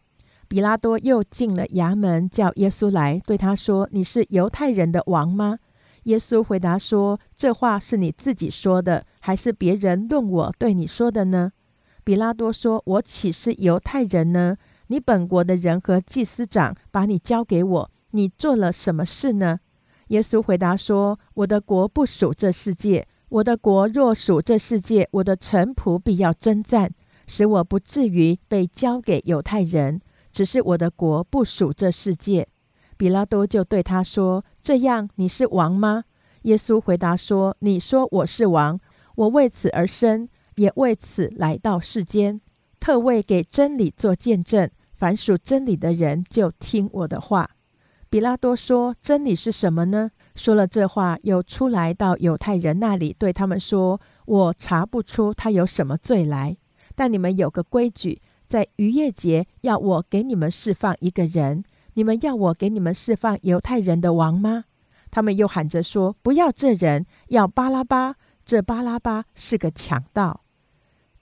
[0.48, 5.60] 比拉多又进了衙门，叫耶稣来，对他说：“你是犹太人的王吗？”
[6.04, 11.52] 耶稣回答说：“这话是你自己说的，还是别人论我对你说的呢？”
[12.10, 14.58] 比拉多说：“我岂是犹太人呢？
[14.88, 19.60] 你本国的人和祭司长把你交给我，你做了什么事呢？”
[20.10, 23.08] 耶稣回答说：“我的国不属这世界。
[23.30, 26.92] 我的国若属这世界，我的臣仆必要征战，
[27.28, 30.02] 使我不至于被交给犹太人。
[30.32, 32.48] 只是我的国不属这世界。”
[32.98, 36.06] 比拉多就对他说：“这样你是王吗？”
[36.42, 38.80] 耶稣回答说：“你说我是王，
[39.14, 40.28] 我为此而生。”
[40.60, 42.42] 也为此来到世间，
[42.82, 44.70] 特为给真理做见证。
[44.94, 47.50] 凡属真理的人，就听我的话。
[48.10, 56.58] 比拉多说：“真理是什么呢？”说了这话，又出来到犹太人那里，对他们说：“我查不出他有什么罪来。
[56.96, 61.64] 但你们有个规矩，在逾越节要我给你们释放一个人。
[61.94, 64.66] 你们要我给你们释放犹太人的王吗？”
[65.10, 68.16] 他们又喊着说：“不要这人，要巴拉巴。
[68.44, 70.42] 这巴拉巴是个强盗。”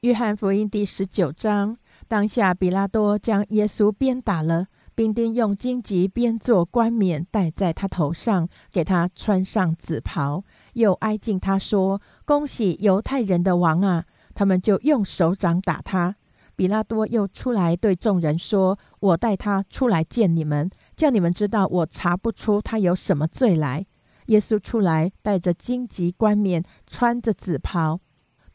[0.02, 1.76] 约翰福音第十九章，
[2.08, 10.44] 当下比拉多将耶稣鞭打了，并丁用荆棘编作冠冕戴在他头上，给他穿上紫袍，
[10.74, 16.16] 又挨近他说：“恭喜犹太人的王啊！”他们就用手掌打他。
[16.56, 23.84] 比拉多又出来对众人说：“我带他出来见你们，叫你们知道我查不出他有什么罪来。”
[24.28, 28.00] 耶稣出来，带着荆棘冠冕，穿着紫袍。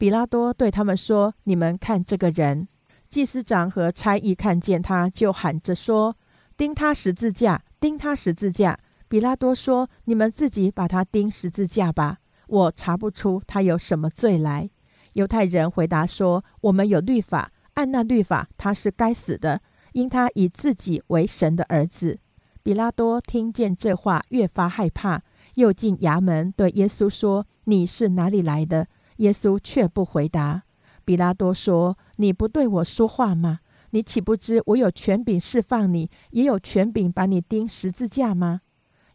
[0.03, 2.67] 比拉多对他们说：“你们看这个人。”
[3.09, 6.17] 祭司长和差役看见他，就喊着说
[6.59, 7.63] ：“钉他十字架！
[7.79, 8.77] 钉他十字架！”
[9.07, 14.69] 比拉多说：“你们自己把他钉十字架吧，我查不出他有什么罪来。”
[15.15, 19.61] 犹太人回答说：“我们有律法，按那律法，他是该死的，
[19.93, 22.19] 因他以自己为神的儿子。”
[22.65, 25.23] 比拉多听见这话，越发害怕，
[25.55, 28.89] 又进衙门对耶稣说：“你是哪里来的？”
[29.23, 30.63] 耶稣却不回答。
[31.05, 33.61] 比拉多说：“你不对我说话吗？
[33.91, 38.61] 你岂不知我有权柄释放你，也有权柄把你钉十字架吗？”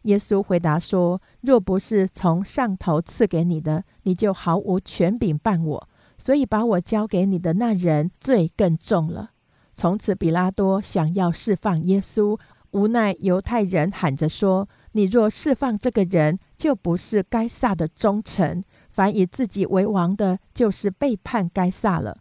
[0.02, 5.88] 耶稣回答说：“若不是从上头赐给你的，你就毫无权柄办我。
[6.16, 9.30] 所以把我交给你的那人罪更重了。”
[9.74, 12.38] 从此，比拉多想要释放耶稣，
[12.72, 18.64] 无奈犹太人喊着说：“你若释放这个人，就不是该撒的忠臣。”
[18.98, 22.18] 凡以自己为王的，就是背叛该撒了。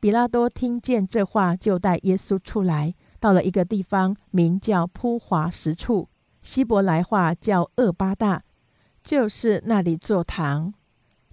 [0.00, 6.08] 比拉多听见这话，就带耶稣出来，到了一个地方，名叫铺华石处，
[6.40, 8.42] 希伯来话叫厄巴大，
[9.02, 10.72] 就是那里坐堂。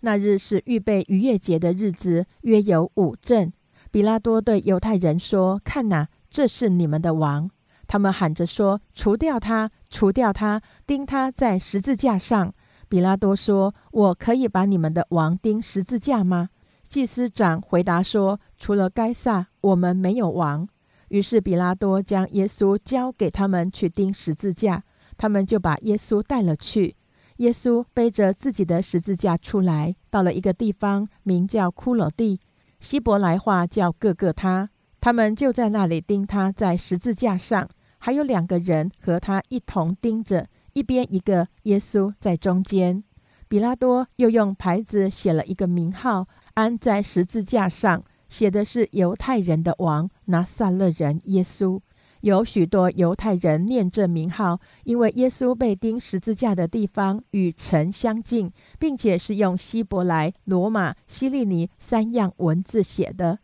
[0.02, 3.54] 那日是预备逾越节的日子，约有五阵。
[3.92, 7.50] 比拉多对犹太人说：“看哪，这是你们的王。”
[7.88, 12.54] 他们喊着说：“除掉他，除掉他，钉他在十字架上。”
[12.92, 16.50] 比拉多说：“我可以把你们的王钉十字架吗？”
[16.90, 20.68] 祭司长回答说：“除了该撒，我们没有王。”
[21.08, 24.84] 于是比拉多将耶稣交给他们去钉十字架，
[25.18, 26.98] 他们就把耶稣带了去。
[27.38, 32.42] 耶稣背着自己的十字架出来，到了一个地方，名叫骷髅地，
[32.82, 34.70] 希伯来话叫各个他。
[35.00, 37.70] 他们就在那里钉他在十字架上，
[38.00, 40.46] 还有两个人和他一同钉着。
[40.74, 43.04] 一边一个耶稣在中间，
[43.48, 51.80] 比拉多又用牌子写了一个名号，安在十字架上，写的是犹太人的王拿撒勒人耶稣。
[52.22, 63.40] 有许多犹太人念这名号，因为耶稣被钉十字架的地方与城相近，并且是用希伯来、罗马、希利尼三样文字写的。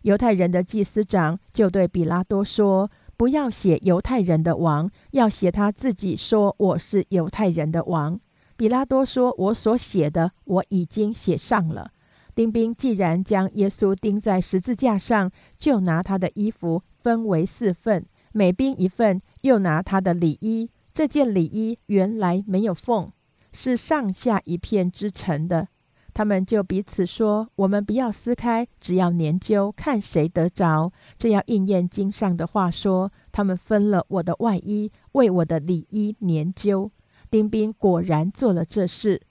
[0.00, 2.90] 犹太人的祭司长就对比拉多说。
[3.22, 8.18] 不要写犹太人的王，要写他自己说我是犹太人的王。
[8.56, 11.92] 比拉多说：“我所写的我已经写上了。”
[12.34, 23.12] 丁兵既然将耶稣钉在十字架上，就拿他的衣服分为四份，每兵一份；又拿他的里衣，这件里衣原来没有缝，
[23.52, 25.68] 是上下一片织成的。
[26.14, 30.92] 他们就彼此说：“我们不要撕开，只要研究，看谁得着。
[31.16, 36.90] 这要应验经上的话说：他们分了我的外衣，为我的里衣研究。
[37.30, 39.22] 丁兵果然做了这事。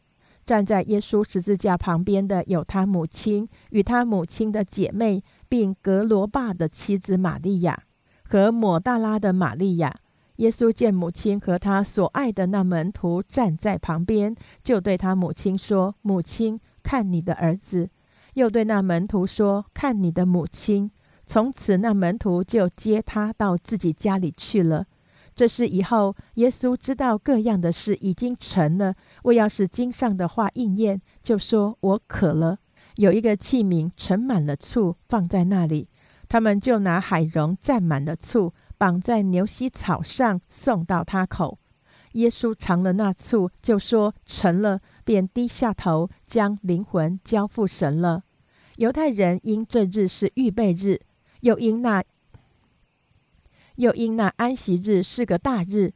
[0.44, 7.84] 站在耶稣十字架旁边的有他母亲与他母亲的姐妹，并格罗巴的妻子玛利亚
[8.24, 9.96] 和抹大拉的玛利亚。
[10.38, 17.90] 耶稣见母亲和他所爱的那门徒站在旁边，就对他母亲说：“母亲，看你的儿子。”
[18.36, 20.90] 又对那门徒说：“看你的母亲。”
[21.28, 24.86] 从此，那门徒就接他到自己家里去了。
[25.34, 32.58] 这是以后，耶稣知道各样的事已经成了，为要是经上的话应验，就说：“我渴了。”
[32.98, 35.88] 有一个器皿盛满了醋，放在那里。
[36.28, 41.58] 他们就拿海茸蘸满了醋，绑在牛膝草上，送到他口。
[42.14, 48.24] 耶稣尝了那醋，就说：“成了。”便低下头，将灵魂交付神了。
[48.78, 51.02] 犹太人因这日是预备日，
[51.42, 52.02] 又因那
[53.76, 55.92] 又因那安息日是个大日。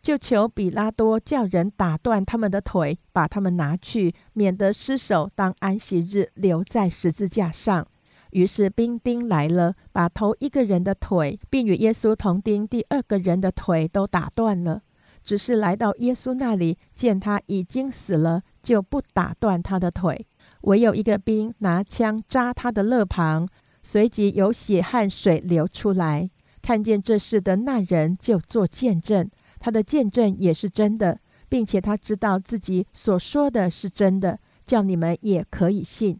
[0.00, 7.84] 就求比拉多叫人打断他们的腿，把他们拿去，免得失手当安息日留在十字架上。
[8.30, 14.82] 于是兵丁来了，把头一个人的腿，并与耶稣同钉第二个人的腿都打断了。
[15.30, 20.26] 只是来到耶稣那里，见他已经死了，就不打断他的腿。
[20.62, 23.48] 唯有一个兵拿枪扎他的肋旁，
[23.80, 26.28] 随即有血和水流出来。
[26.60, 29.30] 看见这事的那人就做见证。
[29.60, 36.18] 他的见证也是真的，并且他知道自己所说的是真的，叫你们也可以信。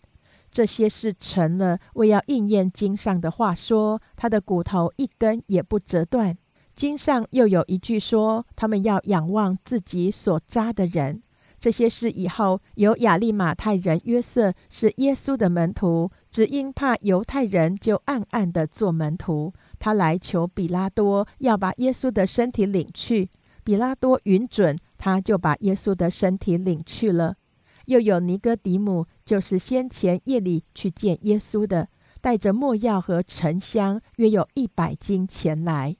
[0.53, 6.39] 这些事成了，为要应验经上的话，说他的骨头一根也不折断。
[6.81, 11.23] 经上又有一句说，他们要仰望自己所扎的人。
[11.59, 19.53] 这些事以后，有亚利马太人约瑟是耶稣的门徒，只因怕犹太人，就暗暗的做门徒。
[19.79, 23.29] 他来求比拉多，要把耶稣的身体领去。
[23.63, 27.37] 比拉多允准，他就把耶稣的身体领去了。
[27.85, 31.91] 又有尼哥底母，就是先前夜里去见耶稣的，
[32.23, 35.99] 带着墨药和沉香，约有一百斤前来。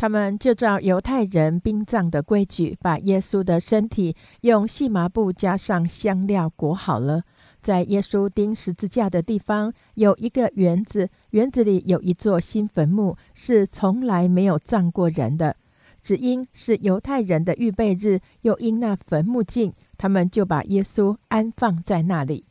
[0.00, 7.22] 他们就照犹太人殡葬的规矩，把耶稣的身体用细麻布加上香料裹好了。
[7.60, 15.54] 在耶稣钉十字架的地方有一个园子，园子里有一座新坟墓，是从来没有葬过人的。
[16.00, 22.46] 只因是犹太人的预备日，又因那坟墓近，他们就把耶稣安放在那里。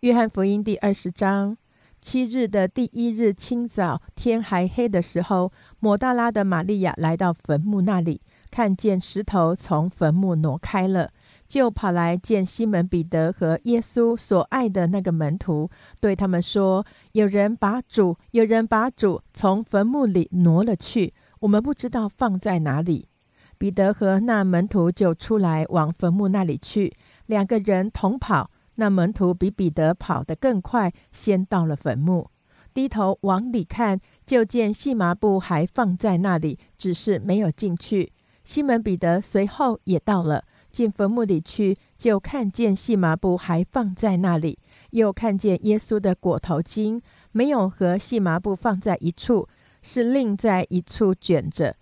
[0.00, 1.56] 约翰福音第二十章
[2.00, 8.20] 七日的第一日清早，天还黑的时候，抹大拉的玛利亚来到坟墓那里，
[8.50, 11.10] 看见石头从坟墓挪开了。
[11.48, 23.08] 就跑来见西门彼得和耶稣所爱的那个门徒，对他们说：“有人把主，有人把主从坟墓里挪了去，我们不知道放在哪里。”
[23.56, 26.94] 彼得和那门徒就出来往坟墓那里去，
[27.24, 28.50] 两个人同跑。
[28.80, 32.30] 那门徒比彼得跑得更快，先到了坟墓，
[32.72, 38.12] 低头往里看，就见细麻布还放在那里，只是没有进去。
[38.44, 40.44] 西门彼得随后也到了。
[40.70, 44.56] 进坟墓里去，就看见细麻布还放在那里，
[44.90, 47.00] 又看见耶稣的裹头巾
[47.32, 49.48] 没有和细麻布放在一处，
[49.82, 51.74] 是另在一处卷着。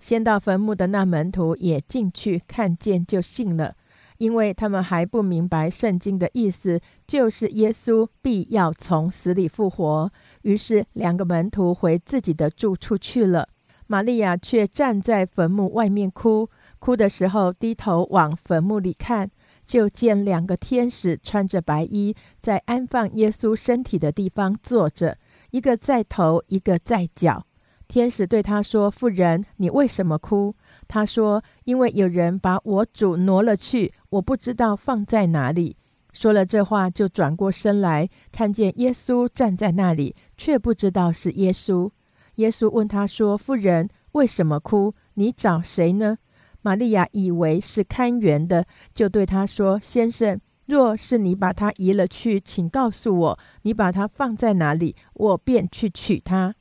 [0.00, 3.76] 先到坟墓的那门徒也进去看见，就信了，
[4.20, 10.12] 因为他们还不明白圣经的意思，就是耶稣必要从死里复活。
[10.42, 13.48] 于是两个门徒回自己的住处去了，
[13.86, 16.50] 玛利亚却站在坟墓外面哭。
[16.78, 19.30] 哭的时候，低头往坟墓里看，
[19.64, 25.16] 就见两个天使穿着白衣，在安放耶稣身体的地方坐着，
[25.50, 27.46] 一个在头，一个在脚。
[27.88, 30.54] 天使对他说：“妇人，你为什么哭？”
[30.92, 35.76] 他说：“因为有人把我主挪了去，我不知道放在哪里。”
[36.12, 41.88] 说了这话，就转过身来，看见耶稣站在那里，却不知道是耶稣。
[42.34, 44.92] 耶稣问他说：“妇人，为什么哭？
[45.14, 46.18] 你找谁呢？”
[46.62, 56.56] 玛利亚以为是看园的，就对他说：“先生，若是你把他移了去，请告诉我，你把他放在哪里，我便去取他。”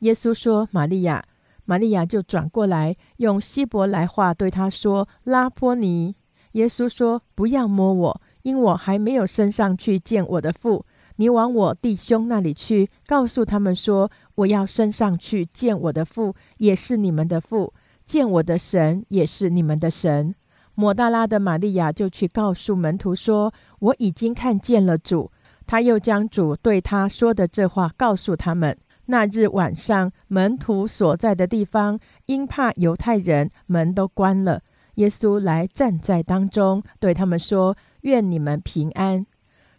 [0.00, 1.24] 耶稣说：“玛利亚。”
[1.70, 6.16] 玛利亚就转过来，用希伯来话对他说：“拉波尼。”
[6.54, 10.84] 耶稣说：“不要摸我，因我还没有升上去见我的父。
[11.14, 17.72] 你往我弟兄那里去，告诉他们说：我要升上去见我的父，也是你们的父。”
[18.04, 20.34] 见我的神也是你们的神。
[20.74, 25.30] 抹大拉的玛利亚就去告诉门徒说：“我已经看见了主。”
[25.68, 28.76] 他又将主对他说的这话告诉他们。
[29.10, 34.62] 那日晚上，门徒所在的地方因怕犹太人，门都关了。
[34.94, 39.26] 耶稣来站在当中，对他们说：“愿你们平安。”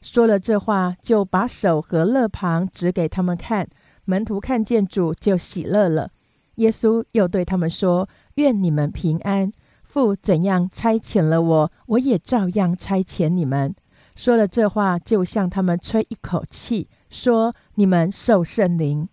[0.01, 3.67] 说了这话，就把手和肋旁指给他们看。
[4.03, 6.11] 门徒看见主，就喜乐了。
[6.55, 9.51] 耶稣又对他们说：“愿你们平安。
[9.83, 13.73] 父怎样差遣了我，我也照样差遣你们。”
[14.13, 19.07] 说了这话，就向他们吹一口气，说：“你们受圣灵。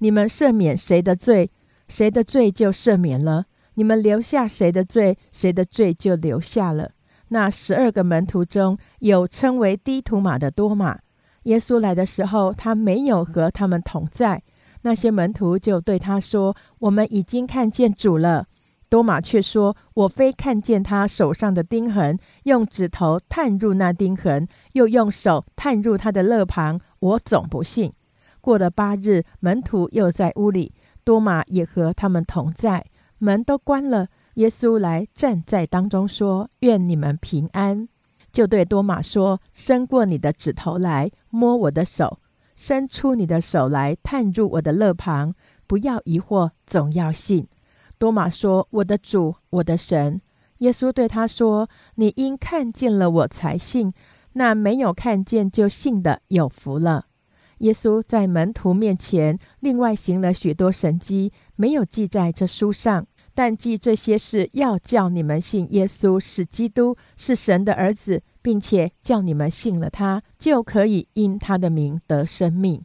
[0.00, 1.50] 你们赦免谁的罪，
[1.88, 3.44] 谁的罪就赦免了；
[3.74, 6.90] 你们留下谁的罪，谁的罪就留下了。”
[7.32, 10.98] 那十二个门徒中有称为低图马的多马。
[11.44, 14.42] 耶稣来的时候，他没有和他们同在。
[14.82, 18.46] 那些门徒就对他说：“我们已经看见主了。”
[18.88, 27.92] 多马却说：“我非看见他手上的钉痕，用指头探入那钉痕，又用手探入他的肋旁，我总不信。”
[28.40, 30.72] 过了八日，门徒又在屋里，
[31.04, 32.86] 多马也和他们同在，
[33.18, 34.08] 门都关了。
[34.34, 37.88] 耶稣来站在当中，说：“愿你们平安。”
[38.32, 42.18] 就对多马说：“伸过你的指头来，摸我的手；
[42.54, 45.34] 伸出你的手来，探入我的肋旁。
[45.66, 47.46] 不要疑惑，总要信。”
[47.98, 50.20] 多马说：“我的主，我的神。”
[50.58, 53.92] 耶稣对他说：“你因看见了我才信，
[54.34, 57.06] 那没有看见就信的有福了。”
[57.60, 63.06] 耶稣在门徒面前另外行了许多神迹，没有记在这书上。
[63.32, 72.82] 但记这些事，要叫你们信耶稣是基督，是神的儿子，并且叫你们信了他，就可以因他的名得生命。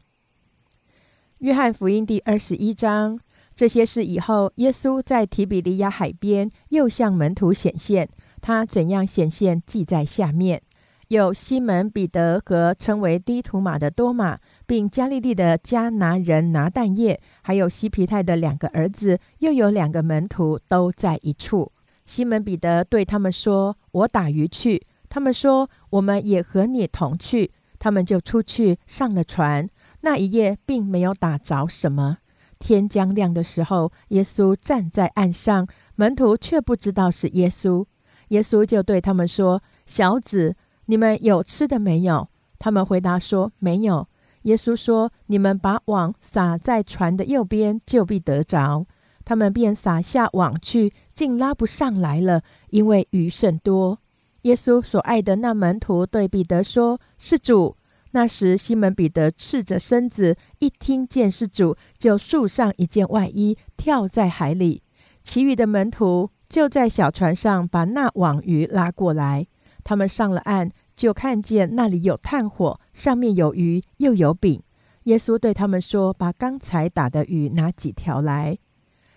[1.40, 3.20] 约翰福音第二十一章，
[3.56, 8.08] 这些事以后，耶稣在提比利亚海边又向门徒显现，
[8.40, 10.62] 他怎样显现，记在下面。
[11.10, 14.40] 有西门彼得和称为低图马的多马。
[14.66, 21.72] 并加利利的加拿人拿蛋液，还有西皮泰的两个儿子，又有两个门徒都在一处。
[22.06, 29.68] 西门彼得对他们说：“我打鱼去。”他们说：“我们也和你同去。”他们就出去上了船。
[30.02, 32.18] 那一夜并没有打着什么。
[32.60, 37.86] 天将亮的时候，耶稣站在岸上，门徒却不知道是耶稣。
[38.30, 40.56] 耶稣就对他们说：“小子，
[40.86, 44.08] 你们有吃的没有？”他们回答说：“没有。”
[44.46, 48.86] 耶稣说：“你们把网撒在船的右边，就必得着。”
[49.26, 53.98] 他们便撒下网去，竟拉不上来了，因为鱼甚多。
[54.44, 57.76] 耶稣所爱的那门徒对彼得说：“是主。”
[58.14, 64.84] 那时西门彼得赤着身子，一听见是主，就束上一件外衣，跳在海里。
[65.24, 69.48] 其余的门徒就在小船上把那网鱼拉过来。
[69.84, 70.72] 他们上了岸。
[70.96, 74.62] 就看见那里有炭火，上面有鱼，又有饼。
[75.04, 78.58] 耶稣对他们说：“把刚才打的鱼拿几条来。”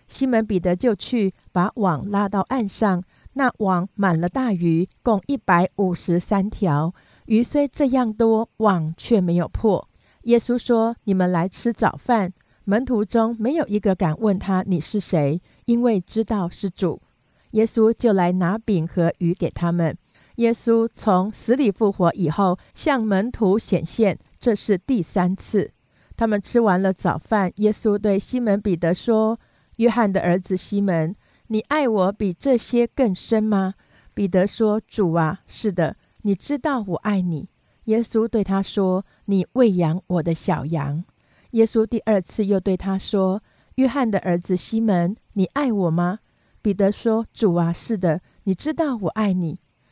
[0.08, 3.02] 西门彼得就去把网拉到岸上，
[3.34, 6.94] 那网满了大鱼，共一百五十三条。
[7.26, 9.86] 鱼虽这样多，网却没有破。
[10.22, 12.32] 耶稣说：“你们来吃早饭。”
[12.64, 17.00] 门徒中没有一个敢问他：“你是谁？”因为知道是主。
[17.52, 19.96] 耶稣就来拿饼和鱼给他们。
[20.38, 25.72] 耶稣从死里复活以后，向门徒显现，这是第三次。
[26.16, 29.38] 他们吃完了早饭，耶稣对西门彼得说
[29.78, 31.14] ：“约翰的儿子西门，
[31.48, 33.74] 你爱我比这些更深吗？”
[34.14, 37.48] 彼得说：“主啊，是的，你知道我爱你。”
[37.86, 41.04] 耶稣对他说：“你喂养我的小羊。”
[41.52, 43.42] 耶稣第二次又对他说
[43.74, 46.20] ：“约翰的儿子西门，你爱我吗？”
[46.62, 49.58] 彼得说：“主啊，是的，你知道我爱你。”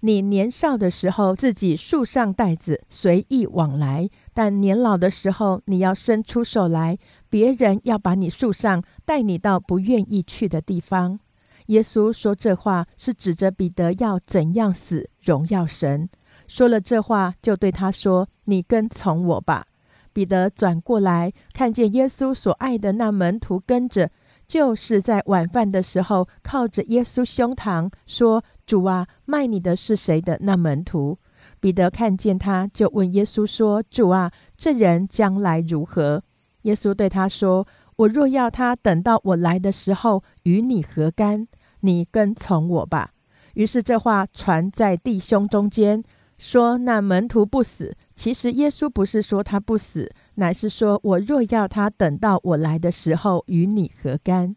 [0.00, 6.98] 你年少的时候自己束上带子，随意往来；但年老的时候，你要伸出手来。”
[7.30, 11.20] 别人要把你束上，带你到不愿意去的地方。
[11.66, 16.08] 耶稣说这话是指着彼得要怎样死，荣耀神。
[16.46, 19.66] 说了这话，就对他说：“你跟从我吧。”
[20.14, 24.10] 彼得转过来，看见耶稣所爱的那门徒跟着，
[24.46, 31.18] 就是在晚饭的时候靠着耶稣胸膛说：“主啊，卖你的是谁的那门徒？”
[31.58, 36.22] 彼得看见他，就问耶稣说：“主啊，这人将来如何？”
[36.62, 37.66] 耶稣对他说
[37.96, 41.48] ：“我若要他等到我来的时候与你何干？
[41.80, 43.12] 你跟从我吧。”
[43.54, 46.04] 于是这话传在弟兄中间，
[46.36, 47.96] 说那门徒不死。
[48.14, 54.54] 其实耶稣不是说他不死，乃是说我若要他等到我来的时候与你何干？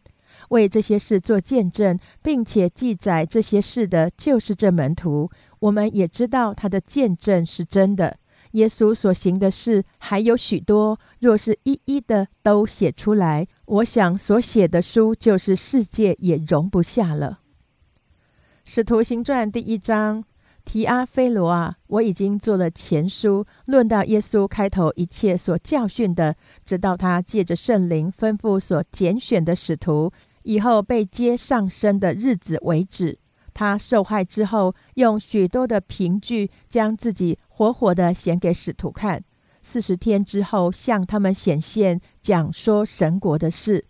[0.51, 5.29] 为这些事做见证，并且记载这些事的，就是这门徒。
[5.59, 8.17] 我们也知道他的见证是真的。
[8.51, 17.39] 耶稣所行的事还有许多，若是一一的都写出来，我想所写的书就是世界也容不下了。
[18.63, 20.23] 使徒行传第一章。
[20.63, 30.13] 提阿菲罗啊，我已经做了前书，论到耶稣开头一切所教训的，直到他借着圣灵吩咐所拣选的使徒，
[30.43, 33.17] 以后被接上身的日子为止。
[33.53, 39.23] 他受害之后，用许多的凭据将自己活活的显给使徒看。
[39.61, 43.85] 四十天之后，向他们显现，讲说神国的事。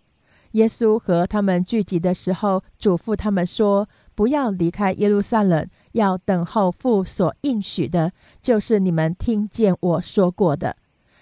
[0.52, 10.76] 耶稣和他们聚集的时候，嘱咐他们说：“不要离开耶路撒冷。”要等候父所应许的，就是你们听见我说过的。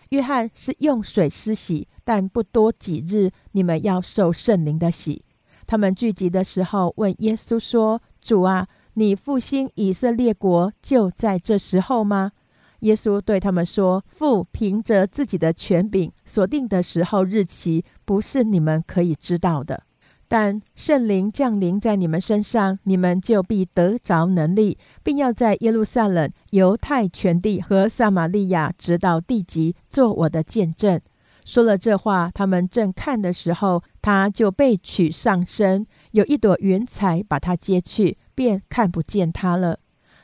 [0.09, 5.23] 约翰是用水施洗，但不多几日，你们要受圣灵的洗。
[5.65, 12.33] 他们聚集的时候，问耶稣说：“主啊，你复兴以色列国就在这时候吗？”
[12.81, 19.85] 耶稣对他们说：“父凭着自己的权柄所定的时候日期，不是你们可以知道的。”
[20.27, 31.01] 但圣灵降临在你们身上，你们就必得着能力，并要在耶路撒冷、犹太全地和撒玛利亚，直到地极，做我的见证。
[31.45, 39.79] 说了这话，他们正看的时候，他就被取上身，有一朵云彩把他接去，便看不见他了。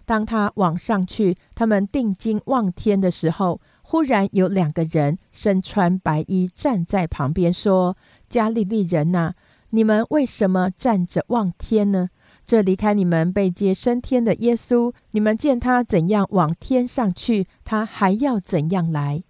[0.04, 7.96] 当他往上去，他们定睛望天的时候，忽然有两个人身穿白衣站在旁边，说
[8.30, 9.34] ：“加利利人呐！”
[9.70, 12.10] 你们为什么站着望天呢？
[12.46, 19.24] 这离开你们被接升天的耶稣，你们见他怎样往天上去，他还要怎样来？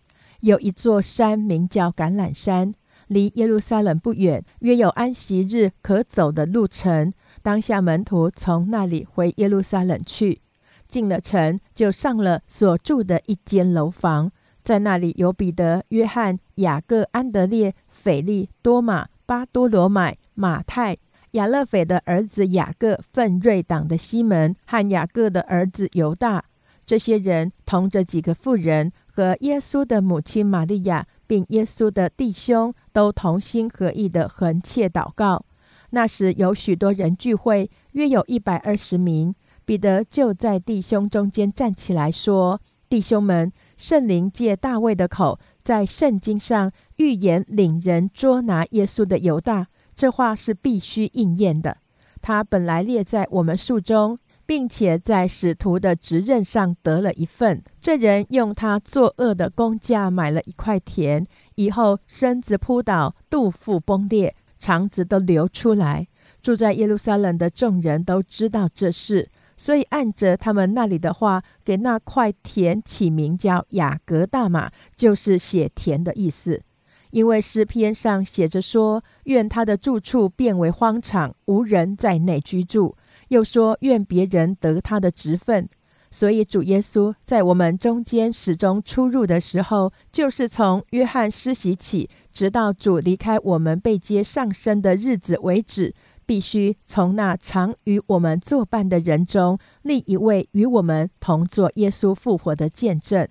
[0.46, 2.72] 有一座山名叫橄榄山，
[3.08, 7.12] 离耶路撒冷不远，约有安息日可走的路程。
[7.42, 10.40] 当下门徒从那里回耶路撒冷去，
[10.86, 14.30] 进了城，就上了所住的一间楼房，
[14.62, 19.08] 在那里有彼得、约翰、雅各、安德烈、腓利、多马。
[19.26, 20.96] 巴多罗买、马太、
[21.32, 26.44] 亚勒斐的儿子雅各、奋锐党的西门和雅各的儿子犹大，
[26.86, 35.42] 这些人同着几个妇人和耶稣的母亲玛利亚，并耶稣的弟兄，都同心合意的横切祷告。
[35.88, 39.34] 那时有许多人聚会，约有一百二十名。
[39.64, 42.60] 彼得就在弟兄中间站起来说
[42.90, 51.78] ：“弟兄们，圣灵借大卫的口。”在圣经上预言领人捉拿耶稣的犹大，这话是必须应验的。
[52.20, 57.62] 他本来列在我们数中，并且在使徒的职任上得了一份。
[57.80, 61.26] 这人用他作恶的工价买了一块田，
[61.56, 66.06] 以后身子扑倒，肚腹崩裂，肠子都流出来。
[66.42, 69.28] 住在耶路撒冷的众人都知道这事。
[69.58, 76.62] 所以，按着他们那里的话，给那块田起名叫雅各大马，就是写田的意思。
[77.10, 82.94] 因为诗篇上写着说：“愿他的住处变为荒场，无人在内居住。”
[83.28, 85.68] 又说：“愿别人得他的职分。”
[86.10, 95.94] 所以，主耶稣在我们中间始终出入的时候，就是从约翰施洗起，直到主离开我们被接上升的日子为止。
[96.24, 103.28] 必须从那常与我们作伴的人中立一位与我们同做耶稣复活的见证。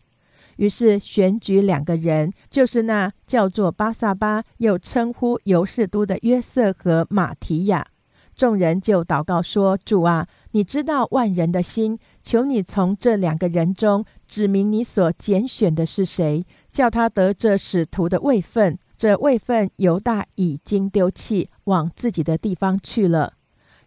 [0.55, 7.85] 于是选举两个人，就是那叫做巴萨巴，又称呼尤士都的约瑟和马提亚。
[8.35, 23.33] 众人就祷告说：“主啊，你知道万人的心，求你从这两个人中指明你所拣选的是谁，叫他得这使徒的位分。”这位分犹大已经丢弃，往自己的地方去了。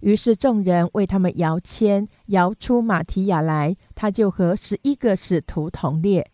[0.01, 6.30] 于是众人为他们摇签，摇出马提亚来，他就和十一个使徒同列。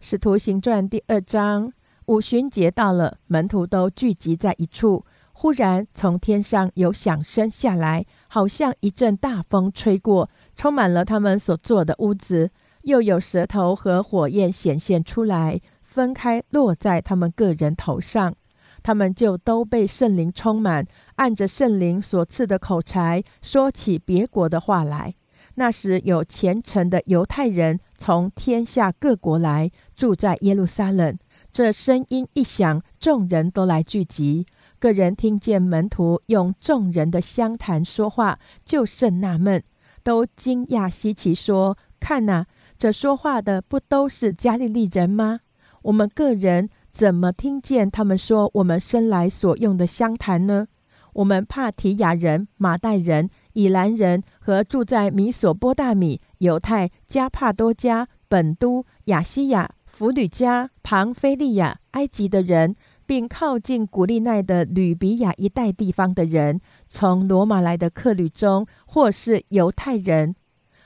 [0.00, 1.72] 使徒行传第二章，
[2.06, 5.06] 五旬节到了，门徒都聚集在一处。
[5.40, 12.50] 忽然从天上有响声下来，好像一阵大风吹过，充满了他们所坐的屋子。
[12.82, 15.60] 又有舌头和火焰显现出来。
[15.84, 18.34] 分开落在他们个人头上，
[18.82, 20.84] 他们就都被圣灵充满，
[21.14, 25.14] 按着圣灵所赐的口才说起别国的话来。
[25.54, 31.16] 那时有虔诚的犹太人从天下各国来住在耶路撒冷。
[31.52, 34.44] 这声音一响，众人都来聚集。
[34.78, 39.62] 个人听见门徒用众人的相谈说话，就甚纳闷，
[40.02, 42.46] 都惊讶稀奇，说：“看哪，
[42.78, 45.40] 这说话的不都是加利利人吗？”
[45.82, 50.68] 我们个人怎么听见他们说我们生来所用的相谈呢？
[51.14, 62.76] 我们帕提亚人、马代人、以兰人和住在米索波大米、犹太、加帕多加、本都、亚西亚、弗吕加、庞菲利亚、埃及的人，
[63.08, 70.36] 并靠近古利奈的吕比亚一带地方的人，从罗马来的客旅中，或是犹太人，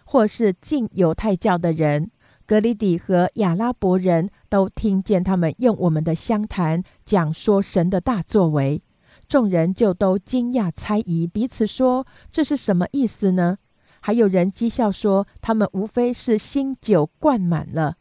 [0.05, 2.12] 或是进犹太教的人，
[2.47, 8.81] 格里底和亚拉伯人都听见他们用我们的相谈讲说神的大作为。
[9.27, 13.59] 众人就都惊讶猜疑，彼此说：“这是什么意思呢？”
[13.99, 17.97] 还有人讥笑说：“他们无非是新酒灌满了。”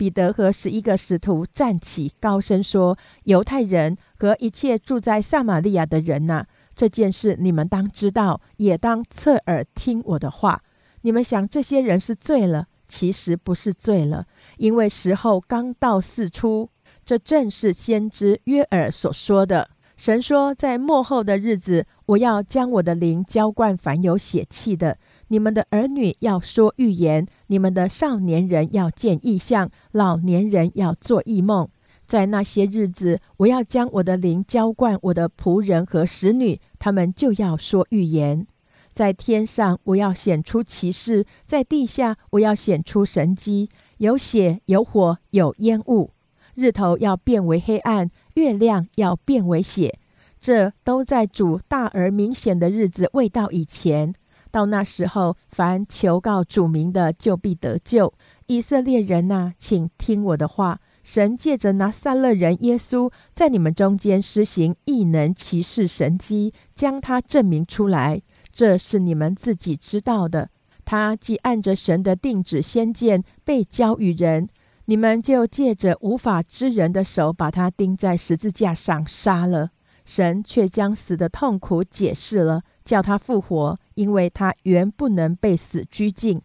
[0.00, 10.62] 彼得和十一个使徒站起，高声说：“犹太人和一切住在撒玛利亚的人呐，这件事你们当知道，也当侧耳听我的话。
[11.02, 14.24] 你们想这些人是醉了，其实不是醉了，
[14.56, 16.70] 因为时候刚到四出。
[17.04, 24.96] 这正是先知约尔所说的。”神说，在末后的日子，我要将我的灵浇灌凡有血气的。
[25.32, 31.68] 你们的儿女要说预言，你们的少年人要见异象，老年人要做异梦。
[32.04, 38.44] 在那些日子，我要将我的灵浇灌我的仆人和使女，他们就要说预言。
[38.92, 43.70] 在天上，我要显出奇事；在地下，我要显出神迹。
[43.98, 46.10] 有血，有火，有烟雾。
[46.56, 48.10] 日头要变为黑暗。
[48.34, 49.96] 月亮要变为血，
[50.40, 54.12] 这都在主大而明显的日子未到以前。
[54.50, 58.12] 到那时候，凡求告主名的，就必得救。
[58.46, 60.80] 以色列人呐，请听我的话。
[61.02, 68.20] 神借着拿撒勒人耶稣，在你们中间施行异能、奇事、神迹，将他证明出来。
[68.52, 70.50] 这是你们自己知道的。
[70.84, 74.48] 他既按着神的定旨先见，被交与人。
[74.84, 79.70] 你们就借着无法知人的手，把他钉在十字架上杀了。
[80.04, 86.42] 神却将死的痛苦解释了，叫他复活，因为他原不能被死拘禁。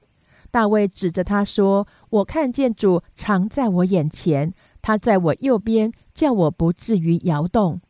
[0.51, 7.81] 大卫指着他说：“我看见主常在我眼前，他在我右边，叫我不至于摇动。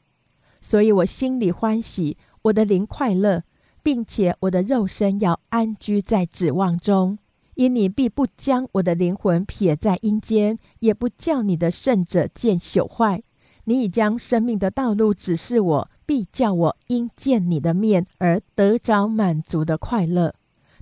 [0.61, 3.43] 所以我心里欢喜，我的灵快乐，
[3.83, 7.17] 并且我的肉身要安居在指望中。”
[7.55, 13.21] 因你必不将我的灵魂撇在阴间，也不叫你的圣者见朽坏。
[13.65, 20.33] 你已将生命的道路指示我，必叫我因见你的面而得着满足的快乐。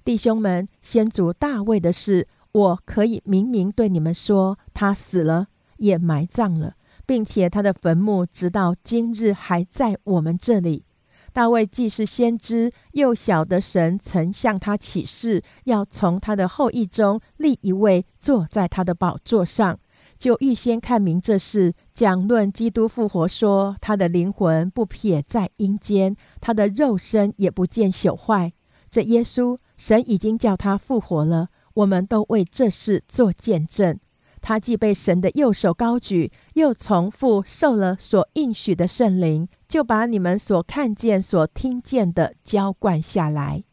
[0.04, 5.48] 弟兄们，先祖大卫的事，我可以明明对你们说：他死了，
[5.78, 6.74] 也埋葬了，
[7.06, 10.84] 并且他的坟墓直到今日还在我们这里。
[11.32, 19.80] 大卫既是先知，又晓得神曾向他起誓，要从他的后裔中立一位坐在他的宝座上，
[20.20, 28.52] 就预先看明这事，讲论基督复活，说他的灵魂不撇在阴间，他的肉身也不见朽坏。
[28.90, 34.00] 这耶稣，神已经叫他复活了，我们都为这事做见证。
[34.42, 43.64] 他既被神的右手高举，又从父受了所应许的圣灵，就把你们所看见、所听见的浇灌下来。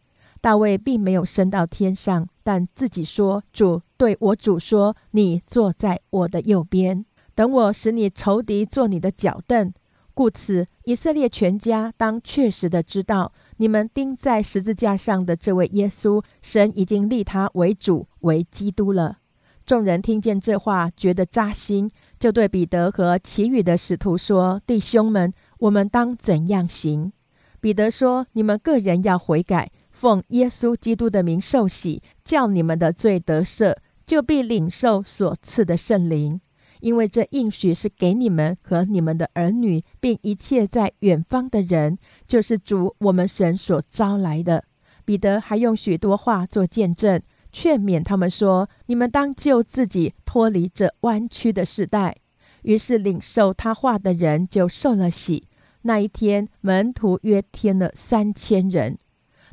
[0.41, 7.05] 大卫并没有升到天上，但自己说：“主对我主说，你坐在我的右边，
[7.41, 9.72] 等我使你仇敌做你的脚凳。”
[10.12, 19.16] 故此，以色列全家当确实的知道，你们钉在十字架上的这位耶稣，神已经立他为主、为基督了。
[19.64, 27.11] 众人听见这话，觉得扎心，就对彼得和其余的使徒说：“弟兄们，我们当怎样行？”
[27.59, 33.74] 彼得说：“你们个人要悔改，奉耶稣基督的名受洗，叫你们的罪得赦，
[34.05, 36.39] 就必领受所赐的圣灵。
[36.81, 44.65] 因为这应许是给你们和你们的儿女，并一切在远方的人，就是主我们神所招来的。”
[45.05, 47.20] 彼得还用许多话做见证。
[47.52, 52.16] 劝勉他们说：“你们当救自己，脱离这弯曲的时代。”
[52.62, 55.48] 于是领受他话的人就受了洗。
[55.82, 58.98] 那一天，门徒约添了三千人，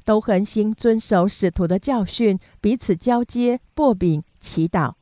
[0.03, 4.93] 都恒心遵守使徒的教训，彼此交接、薄饼、祈祷。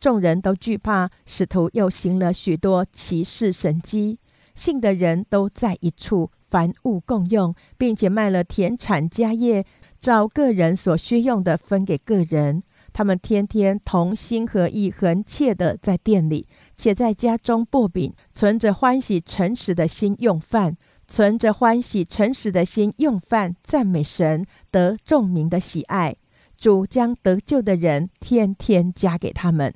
[0.00, 4.18] 众人都惧怕，使徒又行了许多奇事神迹。
[4.54, 9.64] 信的人都在一处，凡物共用，并且卖了田产家业。
[10.00, 12.62] 照个人所需用的分给个人，
[12.92, 26.16] 他们天天同心合意、恒切的在店里，且在家中薄饼，存着欢喜诚实的心用饭，存着欢喜诚实的心用饭，赞美神，得众民的喜爱。
[26.56, 29.74] 主将得救的人天天加给他们。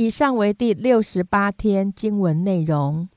[0.00, 3.10] 以上为第六十八天经文内容。